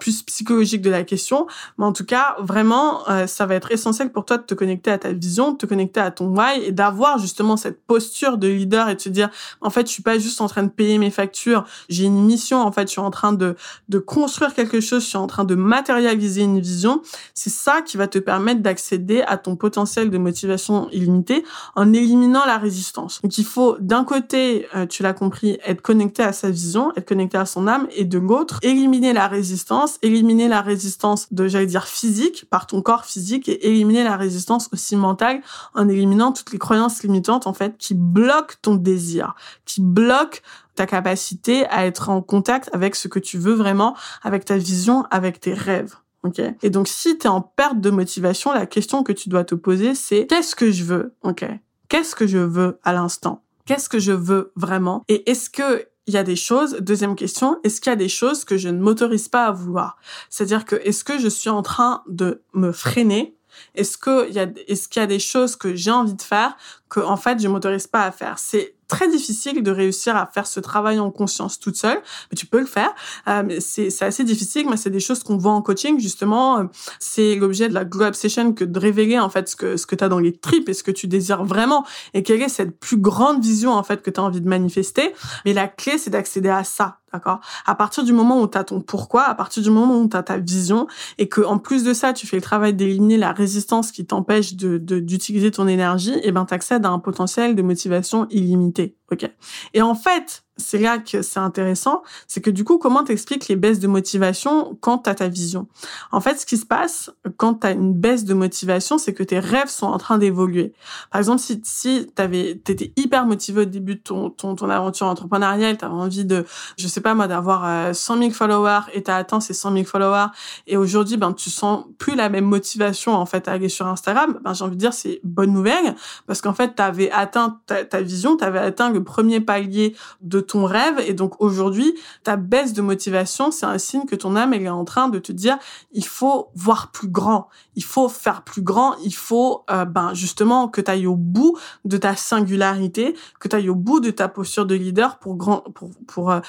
plus 0.00 0.22
psychologique 0.22 0.80
de 0.80 0.90
la 0.90 1.04
question. 1.04 1.46
Mais 1.78 1.84
en 1.84 1.92
tout 1.92 2.04
cas, 2.04 2.36
vraiment, 2.38 3.04
ça 3.26 3.46
va 3.46 3.54
être 3.54 3.70
essentiel 3.72 4.10
pour 4.10 4.24
toi 4.24 4.38
de 4.38 4.44
te 4.44 4.54
connecter 4.54 4.90
à 4.90 4.98
ta 4.98 5.12
vision, 5.12 5.52
de 5.52 5.58
te 5.58 5.66
connecter 5.66 6.00
à 6.00 6.10
ton 6.10 6.34
why 6.34 6.62
et 6.64 6.72
d'avoir 6.72 7.18
justement 7.18 7.56
cette 7.56 7.84
posture 7.84 8.38
de 8.38 8.48
leader 8.48 8.88
et 8.88 8.94
de 8.94 9.00
te 9.00 9.08
dire, 9.08 9.28
en 9.60 9.70
fait, 9.70 9.86
je 9.86 9.92
suis 9.92 10.02
pas 10.02 10.18
juste 10.18 10.40
en 10.40 10.48
train 10.48 10.62
de 10.62 10.70
payer 10.70 10.96
mes 10.96 11.10
factures, 11.10 11.64
j'ai 11.88 12.04
une 12.04 12.24
mission 12.24 12.45
en 12.54 12.72
fait, 12.72 12.88
je 12.88 12.92
suis 12.92 13.00
en 13.00 13.10
train 13.10 13.32
de, 13.32 13.56
de 13.88 13.98
construire 13.98 14.54
quelque 14.54 14.80
chose, 14.80 15.02
je 15.02 15.08
suis 15.08 15.18
en 15.18 15.26
train 15.26 15.44
de 15.44 15.54
matérialiser 15.54 16.42
une 16.42 16.60
vision. 16.60 17.02
C'est 17.34 17.50
ça 17.50 17.82
qui 17.82 17.96
va 17.96 18.08
te 18.08 18.18
permettre 18.18 18.60
d'accéder 18.62 19.22
à 19.22 19.36
ton 19.36 19.56
potentiel 19.56 20.10
de 20.10 20.18
motivation 20.18 20.88
illimité 20.90 21.44
en 21.74 21.92
éliminant 21.92 22.44
la 22.46 22.58
résistance. 22.58 23.20
Donc, 23.22 23.38
il 23.38 23.44
faut 23.44 23.76
d'un 23.80 24.04
côté, 24.04 24.66
euh, 24.74 24.86
tu 24.86 25.02
l'as 25.02 25.12
compris, 25.12 25.58
être 25.64 25.82
connecté 25.82 26.22
à 26.22 26.32
sa 26.32 26.50
vision, 26.50 26.92
être 26.96 27.08
connecté 27.08 27.38
à 27.38 27.46
son 27.46 27.66
âme, 27.66 27.88
et 27.94 28.04
de 28.04 28.18
l'autre, 28.18 28.58
éliminer 28.62 29.12
la 29.12 29.28
résistance, 29.28 29.98
éliminer 30.02 30.48
la 30.48 30.60
résistance 30.60 31.32
de, 31.32 31.48
j'allais 31.48 31.66
dire, 31.66 31.86
physique, 31.86 32.46
par 32.50 32.66
ton 32.66 32.82
corps 32.82 33.04
physique, 33.04 33.48
et 33.48 33.68
éliminer 33.68 34.04
la 34.04 34.16
résistance 34.16 34.68
aussi 34.72 34.96
mentale 34.96 35.40
en 35.74 35.88
éliminant 35.88 36.32
toutes 36.32 36.52
les 36.52 36.58
croyances 36.58 37.02
limitantes, 37.02 37.46
en 37.46 37.54
fait, 37.54 37.76
qui 37.78 37.94
bloquent 37.94 38.54
ton 38.62 38.74
désir, 38.74 39.34
qui 39.64 39.80
bloquent 39.80 40.38
ta 40.76 40.86
capacité 40.86 41.66
à 41.66 41.86
être 41.86 42.08
en 42.08 42.22
contact 42.22 42.70
avec 42.72 42.94
ce 42.94 43.08
que 43.08 43.18
tu 43.18 43.38
veux 43.38 43.54
vraiment, 43.54 43.96
avec 44.22 44.44
ta 44.44 44.56
vision, 44.56 45.04
avec 45.10 45.40
tes 45.40 45.54
rêves. 45.54 45.96
ok? 46.22 46.40
Et 46.62 46.70
donc, 46.70 46.86
si 46.88 47.18
tu 47.18 47.26
es 47.26 47.30
en 47.30 47.40
perte 47.40 47.80
de 47.80 47.90
motivation, 47.90 48.52
la 48.52 48.66
question 48.66 49.02
que 49.02 49.12
tu 49.12 49.28
dois 49.28 49.44
te 49.44 49.54
poser, 49.54 49.94
c'est 49.94 50.26
qu'est-ce 50.26 50.54
que 50.54 50.70
je 50.70 50.84
veux? 50.84 51.14
Ok 51.22 51.44
Qu'est-ce 51.88 52.14
que 52.14 52.26
je 52.26 52.38
veux 52.38 52.78
à 52.82 52.92
l'instant? 52.92 53.42
Qu'est-ce 53.64 53.88
que 53.88 53.98
je 53.98 54.12
veux 54.12 54.52
vraiment? 54.56 55.04
Et 55.08 55.28
est-ce 55.30 55.50
que 55.50 55.86
il 56.06 56.14
y 56.14 56.18
a 56.18 56.22
des 56.22 56.36
choses, 56.36 56.76
deuxième 56.80 57.16
question, 57.16 57.58
est-ce 57.64 57.80
qu'il 57.80 57.90
y 57.90 57.92
a 57.92 57.96
des 57.96 58.08
choses 58.08 58.44
que 58.44 58.56
je 58.56 58.68
ne 58.68 58.78
m'autorise 58.78 59.28
pas 59.28 59.46
à 59.46 59.50
vouloir? 59.50 59.96
C'est-à-dire 60.30 60.64
que 60.64 60.76
est-ce 60.76 61.02
que 61.02 61.18
je 61.18 61.26
suis 61.28 61.50
en 61.50 61.62
train 61.62 62.04
de 62.06 62.42
me 62.54 62.70
freiner? 62.70 63.36
Est-ce 63.74 63.98
que 63.98 64.30
y 64.30 64.38
a 64.38 64.46
qu'il 64.46 64.96
y 64.96 64.98
a 65.00 65.06
des 65.06 65.18
choses 65.18 65.56
que 65.56 65.74
j'ai 65.74 65.90
envie 65.90 66.14
de 66.14 66.22
faire 66.22 66.56
que 66.88 67.00
en 67.00 67.16
fait 67.16 67.40
je 67.40 67.48
m'autorise 67.48 67.88
pas 67.88 68.04
à 68.04 68.12
faire? 68.12 68.38
C'est 68.38 68.75
très 68.88 69.08
difficile 69.08 69.62
de 69.62 69.70
réussir 69.70 70.16
à 70.16 70.26
faire 70.26 70.46
ce 70.46 70.60
travail 70.60 70.98
en 70.98 71.10
conscience 71.10 71.58
toute 71.58 71.76
seule, 71.76 72.00
mais 72.30 72.36
tu 72.36 72.46
peux 72.46 72.60
le 72.60 72.66
faire. 72.66 72.94
Euh, 73.28 73.58
c'est 73.60 74.02
assez 74.02 74.24
difficile, 74.24 74.66
mais 74.68 74.76
c'est 74.76 74.90
des 74.90 75.00
choses 75.00 75.22
qu'on 75.22 75.36
voit 75.36 75.52
en 75.52 75.62
coaching 75.62 75.98
justement. 76.00 76.58
Euh, 76.58 76.64
c'est 76.98 77.34
l'objet 77.34 77.68
de 77.68 77.74
la 77.74 77.84
glow 77.84 78.06
obsession 78.06 78.52
que 78.52 78.64
de 78.64 78.78
révéler 78.78 79.18
en 79.18 79.28
fait 79.28 79.48
ce 79.48 79.56
que 79.56 79.76
ce 79.76 79.86
que 79.86 79.96
tu 79.96 80.04
as 80.04 80.08
dans 80.08 80.18
les 80.18 80.36
tripes 80.36 80.68
et 80.68 80.74
ce 80.74 80.82
que 80.82 80.90
tu 80.90 81.08
désires 81.08 81.44
vraiment 81.44 81.84
et 82.14 82.22
quelle 82.22 82.42
est 82.42 82.48
cette 82.48 82.78
plus 82.78 82.98
grande 82.98 83.42
vision 83.42 83.72
en 83.72 83.82
fait 83.82 84.02
que 84.02 84.10
tu 84.10 84.20
as 84.20 84.22
envie 84.22 84.40
de 84.40 84.48
manifester. 84.48 85.12
Mais 85.44 85.52
la 85.52 85.68
clé 85.68 85.98
c'est 85.98 86.10
d'accéder 86.10 86.48
à 86.48 86.64
ça, 86.64 86.98
d'accord? 87.12 87.40
À 87.66 87.74
partir 87.74 88.04
du 88.04 88.12
moment 88.12 88.40
où 88.40 88.48
tu 88.48 88.58
as 88.58 88.64
ton 88.64 88.80
pourquoi, 88.80 89.24
à 89.24 89.34
partir 89.34 89.62
du 89.62 89.70
moment 89.70 89.98
où 89.98 90.08
tu 90.08 90.16
as 90.16 90.22
ta 90.22 90.38
vision 90.38 90.86
et 91.18 91.28
que 91.28 91.40
en 91.40 91.58
plus 91.58 91.84
de 91.84 91.92
ça, 91.92 92.12
tu 92.12 92.26
fais 92.26 92.36
le 92.36 92.42
travail 92.42 92.74
d'éliminer 92.74 93.16
la 93.16 93.32
résistance 93.32 93.92
qui 93.92 94.06
t'empêche 94.06 94.54
de 94.54 94.78
d'utiliser 94.78 95.50
ton 95.50 95.68
énergie, 95.68 96.14
et 96.22 96.32
ben 96.32 96.44
tu 96.44 96.54
accèdes 96.54 96.86
à 96.86 96.90
un 96.90 96.98
potentiel 96.98 97.54
de 97.54 97.62
motivation 97.62 98.26
illimité. 98.30 98.96
OK? 99.10 99.30
Et 99.74 99.82
en 99.82 99.94
fait, 99.94 100.45
c'est 100.56 100.78
là 100.78 100.98
que 100.98 101.22
c'est 101.22 101.38
intéressant, 101.38 102.02
c'est 102.26 102.40
que 102.40 102.50
du 102.50 102.64
coup, 102.64 102.78
comment 102.78 103.04
t'expliques 103.04 103.48
les 103.48 103.56
baisses 103.56 103.78
de 103.78 103.86
motivation 103.86 104.76
quand 104.80 104.98
t'as 104.98 105.14
ta 105.14 105.28
vision? 105.28 105.68
En 106.12 106.20
fait, 106.20 106.40
ce 106.40 106.46
qui 106.46 106.56
se 106.56 106.66
passe 106.66 107.10
quand 107.36 107.54
t'as 107.54 107.72
une 107.72 107.92
baisse 107.92 108.24
de 108.24 108.34
motivation, 108.34 108.98
c'est 108.98 109.12
que 109.12 109.22
tes 109.22 109.38
rêves 109.38 109.68
sont 109.68 109.86
en 109.86 109.98
train 109.98 110.18
d'évoluer. 110.18 110.72
Par 111.10 111.18
exemple, 111.20 111.40
si, 111.40 111.60
si 111.64 112.06
t'avais, 112.14 112.60
t'étais 112.64 112.92
hyper 112.96 113.26
motivé 113.26 113.62
au 113.62 113.64
début 113.66 113.96
de 113.96 114.00
ton, 114.00 114.30
ton, 114.30 114.54
ton 114.54 114.70
aventure 114.70 115.06
entrepreneuriale, 115.06 115.76
t'avais 115.76 115.92
envie 115.92 116.24
de, 116.24 116.44
je 116.78 116.88
sais 116.88 117.00
pas 117.00 117.14
moi, 117.14 117.28
d'avoir 117.28 117.94
100 117.94 118.14
euh, 118.16 118.18
000 118.20 118.30
followers 118.30 118.80
et 118.94 119.02
t'as 119.02 119.16
atteint 119.16 119.40
ces 119.40 119.54
100 119.54 119.72
000 119.72 119.84
followers 119.84 120.28
et 120.66 120.76
aujourd'hui, 120.76 121.16
ben, 121.16 121.32
tu 121.32 121.50
sens 121.50 121.84
plus 121.98 122.14
la 122.14 122.28
même 122.28 122.46
motivation, 122.46 123.14
en 123.14 123.26
fait, 123.26 123.48
à 123.48 123.52
aller 123.52 123.68
sur 123.68 123.86
Instagram, 123.86 124.38
ben, 124.42 124.54
j'ai 124.54 124.64
envie 124.64 124.76
de 124.76 124.80
dire, 124.80 124.94
c'est 124.94 125.20
bonne 125.22 125.52
nouvelle 125.52 125.94
parce 126.26 126.40
qu'en 126.40 126.54
fait, 126.54 126.74
t'avais 126.74 127.10
atteint 127.10 127.60
ta, 127.66 127.84
ta 127.84 128.00
vision, 128.00 128.36
t'avais 128.36 128.58
atteint 128.58 128.90
le 128.90 129.04
premier 129.04 129.40
palier 129.40 129.94
de 130.22 130.40
ton 130.46 130.64
rêve. 130.64 130.98
Et 131.06 131.14
donc 131.14 131.40
aujourd'hui, 131.40 131.94
ta 132.24 132.36
baisse 132.36 132.72
de 132.72 132.82
motivation, 132.82 133.50
c'est 133.50 133.66
un 133.66 133.78
signe 133.78 134.04
que 134.06 134.16
ton 134.16 134.36
âme, 134.36 134.54
elle 134.54 134.62
est 134.62 134.68
en 134.68 134.84
train 134.84 135.08
de 135.08 135.18
te 135.18 135.32
dire, 135.32 135.58
il 135.92 136.06
faut 136.06 136.48
voir 136.54 136.90
plus 136.92 137.08
grand, 137.08 137.48
il 137.74 137.84
faut 137.84 138.08
faire 138.08 138.42
plus 138.42 138.62
grand, 138.62 138.94
il 139.04 139.14
faut 139.14 139.64
euh, 139.70 139.84
ben 139.84 140.14
justement 140.14 140.68
que 140.68 140.80
tu 140.80 140.90
ailles 140.90 141.06
au 141.06 141.16
bout 141.16 141.58
de 141.84 141.96
ta 141.96 142.16
singularité, 142.16 143.14
que 143.40 143.48
tu 143.48 143.56
ailles 143.56 143.70
au 143.70 143.74
bout 143.74 144.00
de 144.00 144.10
ta 144.10 144.28
posture 144.28 144.66
de 144.66 144.74
leader 144.74 145.18
pour 145.18 145.36
grand, 145.36 145.60
pour, 145.74 145.90
pour 146.06 146.30
euh, 146.30 146.40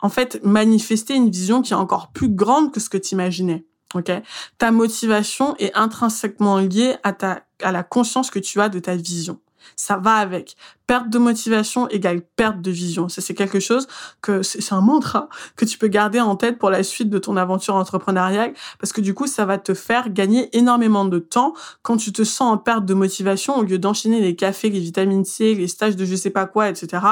en 0.00 0.08
fait 0.08 0.42
manifester 0.44 1.14
une 1.14 1.30
vision 1.30 1.62
qui 1.62 1.72
est 1.72 1.76
encore 1.76 2.12
plus 2.12 2.28
grande 2.28 2.72
que 2.72 2.80
ce 2.80 2.88
que 2.88 2.98
tu 2.98 3.14
imaginais. 3.14 3.64
Ok, 3.94 4.10
ta 4.56 4.70
motivation 4.70 5.54
est 5.58 5.76
intrinsèquement 5.76 6.56
liée 6.56 6.96
à 7.02 7.12
ta 7.12 7.42
à 7.62 7.72
la 7.72 7.82
conscience 7.82 8.30
que 8.30 8.38
tu 8.38 8.60
as 8.60 8.68
de 8.68 8.78
ta 8.78 8.96
vision. 8.96 9.38
Ça 9.76 9.96
va 9.96 10.16
avec 10.16 10.56
perte 10.92 11.08
de 11.08 11.18
motivation 11.18 11.88
égale 11.88 12.20
perte 12.20 12.60
de 12.60 12.70
vision. 12.70 13.08
Ça, 13.08 13.22
c'est 13.22 13.32
quelque 13.32 13.60
chose 13.60 13.88
que 14.20 14.42
c'est 14.42 14.74
un 14.74 14.82
mantra 14.82 15.30
que 15.56 15.64
tu 15.64 15.78
peux 15.78 15.86
garder 15.86 16.20
en 16.20 16.36
tête 16.36 16.58
pour 16.58 16.68
la 16.68 16.82
suite 16.82 17.08
de 17.08 17.16
ton 17.16 17.38
aventure 17.38 17.76
entrepreneuriale 17.76 18.52
parce 18.78 18.92
que 18.92 19.00
du 19.00 19.14
coup, 19.14 19.26
ça 19.26 19.46
va 19.46 19.56
te 19.56 19.72
faire 19.72 20.10
gagner 20.10 20.54
énormément 20.54 21.06
de 21.06 21.18
temps 21.18 21.54
quand 21.80 21.96
tu 21.96 22.12
te 22.12 22.24
sens 22.24 22.52
en 22.52 22.58
perte 22.58 22.84
de 22.84 22.92
motivation 22.92 23.56
au 23.56 23.62
lieu 23.62 23.78
d'enchaîner 23.78 24.20
les 24.20 24.36
cafés, 24.36 24.68
les 24.68 24.80
vitamines 24.80 25.24
C, 25.24 25.54
les 25.54 25.66
stages 25.66 25.96
de 25.96 26.04
je 26.04 26.14
sais 26.14 26.28
pas 26.28 26.44
quoi, 26.44 26.68
etc. 26.68 27.02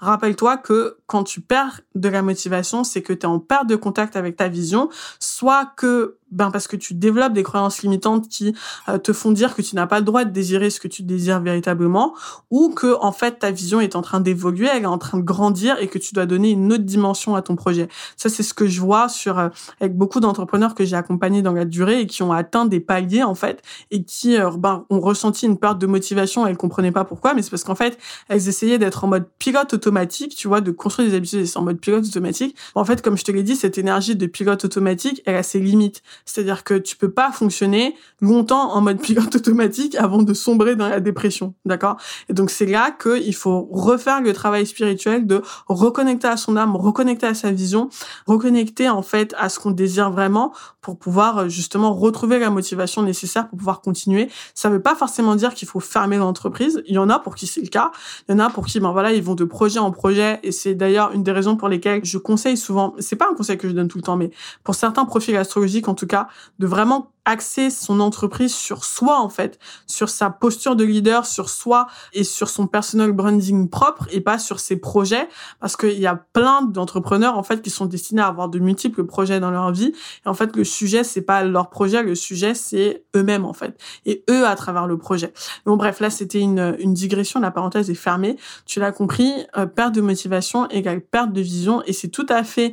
Rappelle-toi 0.00 0.56
que 0.56 0.96
quand 1.06 1.24
tu 1.24 1.42
perds 1.42 1.82
de 1.94 2.08
la 2.08 2.22
motivation, 2.22 2.84
c'est 2.84 3.02
que 3.02 3.12
tu 3.12 3.20
es 3.20 3.26
en 3.26 3.38
perte 3.38 3.66
de 3.66 3.76
contact 3.76 4.16
avec 4.16 4.36
ta 4.36 4.48
vision, 4.48 4.88
soit 5.20 5.72
que 5.76 6.16
ben 6.30 6.50
parce 6.50 6.66
que 6.66 6.76
tu 6.76 6.94
développes 6.94 7.32
des 7.32 7.42
croyances 7.42 7.82
limitantes 7.82 8.28
qui 8.28 8.54
euh, 8.88 8.98
te 8.98 9.12
font 9.12 9.30
dire 9.30 9.54
que 9.54 9.62
tu 9.62 9.76
n'as 9.76 9.86
pas 9.86 9.98
le 10.00 10.04
droit 10.04 10.24
de 10.24 10.30
désirer 10.30 10.70
ce 10.70 10.80
que 10.80 10.88
tu 10.88 11.02
désires 11.02 11.40
véritablement 11.40 12.14
ou 12.50 12.70
que 12.70 12.96
en 13.00 13.12
fait 13.12 13.25
ta 13.30 13.50
vision 13.50 13.80
est 13.80 13.96
en 13.96 14.02
train 14.02 14.20
d'évoluer, 14.20 14.68
elle 14.72 14.82
est 14.82 14.86
en 14.86 14.98
train 14.98 15.18
de 15.18 15.22
grandir 15.22 15.76
et 15.80 15.88
que 15.88 15.98
tu 15.98 16.14
dois 16.14 16.26
donner 16.26 16.50
une 16.50 16.72
autre 16.72 16.84
dimension 16.84 17.34
à 17.34 17.42
ton 17.42 17.56
projet. 17.56 17.88
Ça, 18.16 18.28
c'est 18.28 18.42
ce 18.42 18.54
que 18.54 18.66
je 18.66 18.80
vois 18.80 19.08
sur 19.08 19.38
euh, 19.38 19.48
avec 19.80 19.96
beaucoup 19.96 20.20
d'entrepreneurs 20.20 20.74
que 20.74 20.84
j'ai 20.84 20.96
accompagnés 20.96 21.42
dans 21.42 21.52
la 21.52 21.64
durée 21.64 22.00
et 22.00 22.06
qui 22.06 22.22
ont 22.22 22.32
atteint 22.32 22.66
des 22.66 22.80
paliers 22.80 23.22
en 23.22 23.34
fait 23.34 23.62
et 23.90 24.02
qui 24.02 24.38
euh, 24.38 24.50
ben, 24.56 24.84
ont 24.90 25.00
ressenti 25.00 25.46
une 25.46 25.58
perte 25.58 25.78
de 25.78 25.86
motivation. 25.86 26.46
Elles 26.46 26.56
comprenaient 26.56 26.92
pas 26.92 27.04
pourquoi, 27.04 27.34
mais 27.34 27.42
c'est 27.42 27.50
parce 27.50 27.64
qu'en 27.64 27.74
fait, 27.74 27.98
elles 28.28 28.48
essayaient 28.48 28.78
d'être 28.78 29.04
en 29.04 29.08
mode 29.08 29.26
pilote 29.38 29.74
automatique, 29.74 30.34
tu 30.34 30.48
vois, 30.48 30.60
de 30.60 30.70
construire 30.70 31.10
des 31.10 31.16
habitudes 31.16 31.46
en 31.54 31.62
mode 31.62 31.78
pilote 31.78 32.04
automatique. 32.06 32.56
En 32.74 32.84
fait, 32.84 33.02
comme 33.02 33.16
je 33.16 33.24
te 33.24 33.32
l'ai 33.32 33.42
dit, 33.42 33.56
cette 33.56 33.78
énergie 33.78 34.16
de 34.16 34.26
pilote 34.26 34.64
automatique, 34.64 35.22
elle 35.26 35.36
a 35.36 35.42
ses 35.42 35.60
limites. 35.60 36.02
C'est-à-dire 36.24 36.64
que 36.64 36.74
tu 36.74 36.96
peux 36.96 37.10
pas 37.10 37.32
fonctionner 37.32 37.94
longtemps 38.20 38.72
en 38.74 38.80
mode 38.80 39.00
pilote 39.02 39.34
automatique 39.34 39.94
avant 39.94 40.22
de 40.22 40.34
sombrer 40.34 40.76
dans 40.76 40.88
la 40.88 41.00
dépression, 41.00 41.54
d'accord? 41.64 41.96
Et 42.28 42.32
donc 42.32 42.50
c'est 42.50 42.66
là 42.66 42.90
qu'il 43.20 43.34
faut 43.34 43.68
refaire 43.70 44.20
le 44.20 44.32
travail 44.32 44.66
spirituel 44.66 45.26
de 45.26 45.42
reconnecter 45.68 46.28
à 46.28 46.36
son 46.36 46.56
âme, 46.56 46.76
reconnecter 46.76 47.26
à 47.26 47.34
sa 47.34 47.50
vision, 47.50 47.88
reconnecter 48.26 48.88
en 48.88 49.02
fait 49.02 49.34
à 49.38 49.48
ce 49.48 49.58
qu'on 49.58 49.70
désire 49.70 50.10
vraiment 50.10 50.52
pour 50.80 50.98
pouvoir 50.98 51.38
euh, 51.38 51.48
justement 51.48 51.92
retrouver 51.94 52.38
la 52.38 52.50
motivation 52.50 53.02
nécessaire 53.02 53.48
pour 53.48 53.58
pouvoir 53.58 53.80
continuer. 53.80 54.28
Ça 54.54 54.68
veut 54.68 54.82
pas 54.82 54.94
forcément 54.94 55.34
dire 55.34 55.54
qu'il 55.54 55.68
faut 55.68 55.80
fermer 55.80 56.16
l'entreprise. 56.16 56.82
Il 56.86 56.94
y 56.94 56.98
en 56.98 57.10
a 57.10 57.18
pour 57.18 57.34
qui 57.34 57.46
c'est 57.46 57.60
le 57.60 57.68
cas. 57.68 57.90
Il 58.28 58.32
y 58.32 58.34
en 58.34 58.38
a 58.38 58.50
pour 58.50 58.66
qui, 58.66 58.80
ben 58.80 58.92
voilà, 58.92 59.12
ils 59.12 59.22
vont 59.22 59.34
de 59.34 59.44
projet 59.44 59.78
en 59.78 59.90
projet. 59.90 60.38
Et 60.42 60.52
c'est 60.52 60.74
d'ailleurs 60.74 61.12
une 61.12 61.22
des 61.22 61.32
raisons 61.32 61.56
pour 61.56 61.68
lesquelles 61.68 62.04
je 62.04 62.18
conseille 62.18 62.56
souvent, 62.56 62.94
c'est 62.98 63.16
pas 63.16 63.28
un 63.30 63.34
conseil 63.34 63.58
que 63.58 63.68
je 63.68 63.72
donne 63.72 63.88
tout 63.88 63.98
le 63.98 64.02
temps, 64.02 64.16
mais 64.16 64.30
pour 64.64 64.74
certains 64.74 65.04
profils 65.04 65.36
astrologiques, 65.36 65.88
en 65.88 65.94
tout 65.94 66.06
cas, 66.06 66.28
de 66.58 66.66
vraiment 66.66 67.10
axer 67.26 67.68
son 67.68 68.00
entreprise 68.00 68.54
sur 68.54 68.84
soi 68.84 69.20
en 69.20 69.28
fait, 69.28 69.58
sur 69.86 70.08
sa 70.08 70.30
posture 70.30 70.76
de 70.76 70.84
leader, 70.84 71.26
sur 71.26 71.50
soi 71.50 71.86
et 72.14 72.24
sur 72.24 72.48
son 72.48 72.66
personal 72.66 73.12
branding 73.12 73.68
propre 73.68 74.06
et 74.10 74.22
pas 74.22 74.38
sur 74.38 74.60
ses 74.60 74.76
projets. 74.76 75.28
Parce 75.60 75.76
qu'il 75.76 75.98
y 75.98 76.06
a 76.06 76.14
plein 76.14 76.62
d'entrepreneurs 76.62 77.36
en 77.36 77.42
fait 77.42 77.60
qui 77.60 77.70
sont 77.70 77.86
destinés 77.86 78.22
à 78.22 78.28
avoir 78.28 78.48
de 78.48 78.58
multiples 78.58 79.04
projets 79.04 79.40
dans 79.40 79.50
leur 79.50 79.72
vie. 79.72 79.92
Et 80.24 80.28
en 80.28 80.34
fait 80.34 80.56
le 80.56 80.64
sujet 80.64 81.04
c'est 81.04 81.22
pas 81.22 81.44
leur 81.44 81.68
projet, 81.68 82.02
le 82.02 82.14
sujet 82.14 82.54
c'est 82.54 83.04
eux-mêmes 83.14 83.44
en 83.44 83.52
fait. 83.52 83.78
Et 84.06 84.24
eux 84.30 84.46
à 84.46 84.54
travers 84.54 84.86
le 84.86 84.96
projet. 84.96 85.34
Bon 85.66 85.76
bref, 85.76 86.00
là 86.00 86.08
c'était 86.08 86.40
une, 86.40 86.76
une 86.78 86.94
digression, 86.94 87.40
la 87.40 87.50
parenthèse 87.50 87.90
est 87.90 87.94
fermée. 87.94 88.36
Tu 88.64 88.80
l'as 88.80 88.92
compris, 88.92 89.32
euh, 89.56 89.66
perte 89.66 89.94
de 89.94 90.00
motivation 90.00 90.68
égale 90.70 91.00
perte 91.00 91.32
de 91.32 91.40
vision. 91.40 91.82
Et 91.86 91.92
c'est 91.92 92.08
tout 92.08 92.26
à 92.28 92.44
fait 92.44 92.72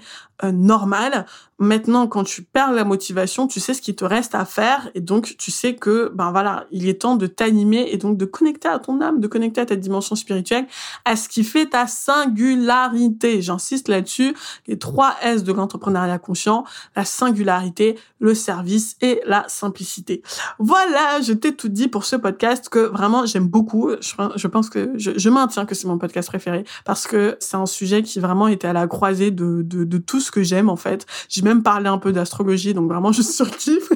normal. 0.51 1.25
Maintenant, 1.59 2.07
quand 2.07 2.23
tu 2.23 2.41
perds 2.41 2.73
la 2.73 2.83
motivation, 2.83 3.47
tu 3.47 3.59
sais 3.59 3.73
ce 3.73 3.81
qu'il 3.81 3.95
te 3.95 4.03
reste 4.03 4.35
à 4.35 4.43
faire 4.43 4.89
et 4.95 5.01
donc 5.01 5.35
tu 5.37 5.51
sais 5.51 5.75
que 5.75 6.11
ben 6.13 6.31
voilà, 6.31 6.65
il 6.71 6.89
est 6.89 7.01
temps 7.01 7.15
de 7.15 7.27
t'animer 7.27 7.87
et 7.91 7.97
donc 7.97 8.17
de 8.17 8.25
connecter 8.25 8.67
à 8.67 8.79
ton 8.79 8.99
âme, 9.01 9.19
de 9.19 9.27
connecter 9.27 9.61
à 9.61 9.65
ta 9.65 9.75
dimension 9.75 10.15
spirituelle, 10.15 10.65
à 11.05 11.15
ce 11.15 11.29
qui 11.29 11.43
fait 11.43 11.67
ta 11.67 11.87
singularité. 11.87 13.41
J'insiste 13.41 13.87
là-dessus, 13.87 14.35
les 14.67 14.77
trois 14.77 15.15
S 15.21 15.43
de 15.43 15.53
l'entrepreneuriat 15.53 16.17
conscient, 16.17 16.65
la 16.95 17.05
singularité, 17.05 17.97
le 18.19 18.33
service 18.33 18.97
et 19.01 19.21
la 19.25 19.45
simplicité. 19.47 20.21
Voilà, 20.59 21.21
je 21.21 21.33
t'ai 21.33 21.55
tout 21.55 21.69
dit 21.69 21.87
pour 21.87 22.03
ce 22.03 22.15
podcast 22.15 22.67
que 22.67 22.79
vraiment 22.79 23.25
j'aime 23.25 23.47
beaucoup. 23.47 23.91
Je, 24.01 24.47
pense 24.47 24.69
que 24.69 24.91
je, 24.95 25.11
je 25.15 25.29
maintiens 25.29 25.65
que 25.65 25.75
c'est 25.75 25.87
mon 25.87 25.97
podcast 25.97 26.27
préféré 26.27 26.65
parce 26.83 27.07
que 27.07 27.37
c'est 27.39 27.57
un 27.57 27.67
sujet 27.67 28.03
qui 28.03 28.19
vraiment 28.19 28.47
était 28.47 28.67
à 28.67 28.73
la 28.73 28.87
croisée 28.87 29.31
de, 29.31 29.61
de, 29.61 29.83
de 29.83 29.97
tout 29.97 30.19
ce 30.19 30.31
que 30.33 30.43
j'aime 30.43 30.69
en 30.69 30.75
fait. 30.75 31.05
J'ai 31.29 31.43
même 31.43 31.61
parlé 31.61 31.87
un 31.87 31.99
peu 31.99 32.11
d'astrologie, 32.11 32.73
donc 32.73 32.89
vraiment 32.89 33.11
je 33.11 33.21
surkiffe. 33.21 33.89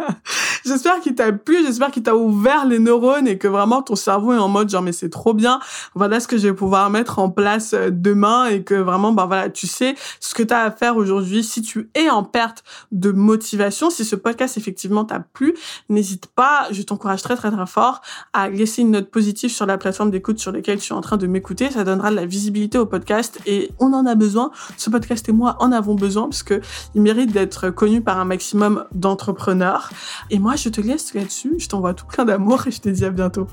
j'espère 0.64 1.00
qu'il 1.00 1.14
t'a 1.14 1.30
plu, 1.32 1.58
j'espère 1.64 1.90
qu'il 1.90 2.02
t'a 2.02 2.16
ouvert 2.16 2.64
les 2.66 2.78
neurones 2.78 3.28
et 3.28 3.36
que 3.36 3.46
vraiment 3.46 3.82
ton 3.82 3.94
cerveau 3.94 4.32
est 4.32 4.38
en 4.38 4.48
mode 4.48 4.70
genre 4.70 4.82
mais 4.82 4.92
c'est 4.92 5.10
trop 5.10 5.34
bien. 5.34 5.60
Voilà 5.94 6.20
ce 6.20 6.28
que 6.28 6.38
je 6.38 6.48
vais 6.48 6.54
pouvoir 6.54 6.88
mettre 6.90 7.18
en 7.18 7.28
place 7.28 7.74
euh, 7.74 7.90
demain 7.90 8.46
et 8.46 8.62
que 8.62 8.74
vraiment 8.74 9.12
bah 9.12 9.26
voilà 9.26 9.50
tu 9.50 9.66
sais 9.66 9.94
ce 10.20 10.34
que 10.34 10.42
tu 10.42 10.54
as 10.54 10.62
à 10.62 10.70
faire 10.70 10.96
aujourd'hui. 10.96 11.44
Si 11.44 11.60
tu 11.60 11.90
es 11.94 12.08
en 12.08 12.24
perte 12.24 12.64
de 12.90 13.10
motivation, 13.12 13.90
si 13.90 14.04
ce 14.04 14.16
podcast 14.16 14.56
effectivement 14.56 15.04
t'a 15.04 15.20
plu, 15.20 15.54
n'hésite 15.90 16.26
pas, 16.26 16.66
je 16.70 16.82
t'encourage 16.82 17.22
très 17.22 17.36
très 17.36 17.50
très 17.50 17.66
fort 17.66 18.00
à 18.32 18.48
laisser 18.48 18.82
une 18.82 18.92
note 18.92 19.10
positive 19.10 19.50
sur 19.50 19.66
la 19.66 19.76
plateforme 19.76 20.10
d'écoute 20.10 20.38
sur 20.38 20.50
laquelle 20.50 20.78
tu 20.78 20.92
es 20.92 20.96
en 20.96 21.02
train 21.02 21.18
de 21.18 21.26
m'écouter. 21.26 21.70
Ça 21.70 21.84
donnera 21.84 22.10
de 22.10 22.16
la 22.16 22.26
visibilité 22.26 22.78
au 22.78 22.86
podcast 22.86 23.38
et 23.46 23.70
on 23.78 23.92
en 23.92 24.06
a 24.06 24.14
besoin. 24.14 24.50
Ce 24.78 24.88
podcast 24.88 25.28
et 25.28 25.32
moi 25.32 25.56
en 25.64 25.72
avons 25.72 25.94
besoin 25.94 26.24
parce 26.24 26.42
que 26.42 26.60
il 26.94 27.02
mérite 27.02 27.32
d'être 27.32 27.70
connu 27.70 28.00
par 28.00 28.18
un 28.18 28.24
maximum 28.24 28.84
d'entrepreneurs. 28.92 29.90
Et 30.30 30.38
moi, 30.38 30.56
je 30.56 30.68
te 30.68 30.80
laisse 30.80 31.14
là-dessus. 31.14 31.54
Je 31.58 31.68
t'envoie 31.68 31.94
tout 31.94 32.06
plein 32.06 32.24
d'amour 32.24 32.66
et 32.66 32.70
je 32.70 32.80
te 32.80 32.88
dis 32.88 33.04
à 33.04 33.10
bientôt. 33.10 33.46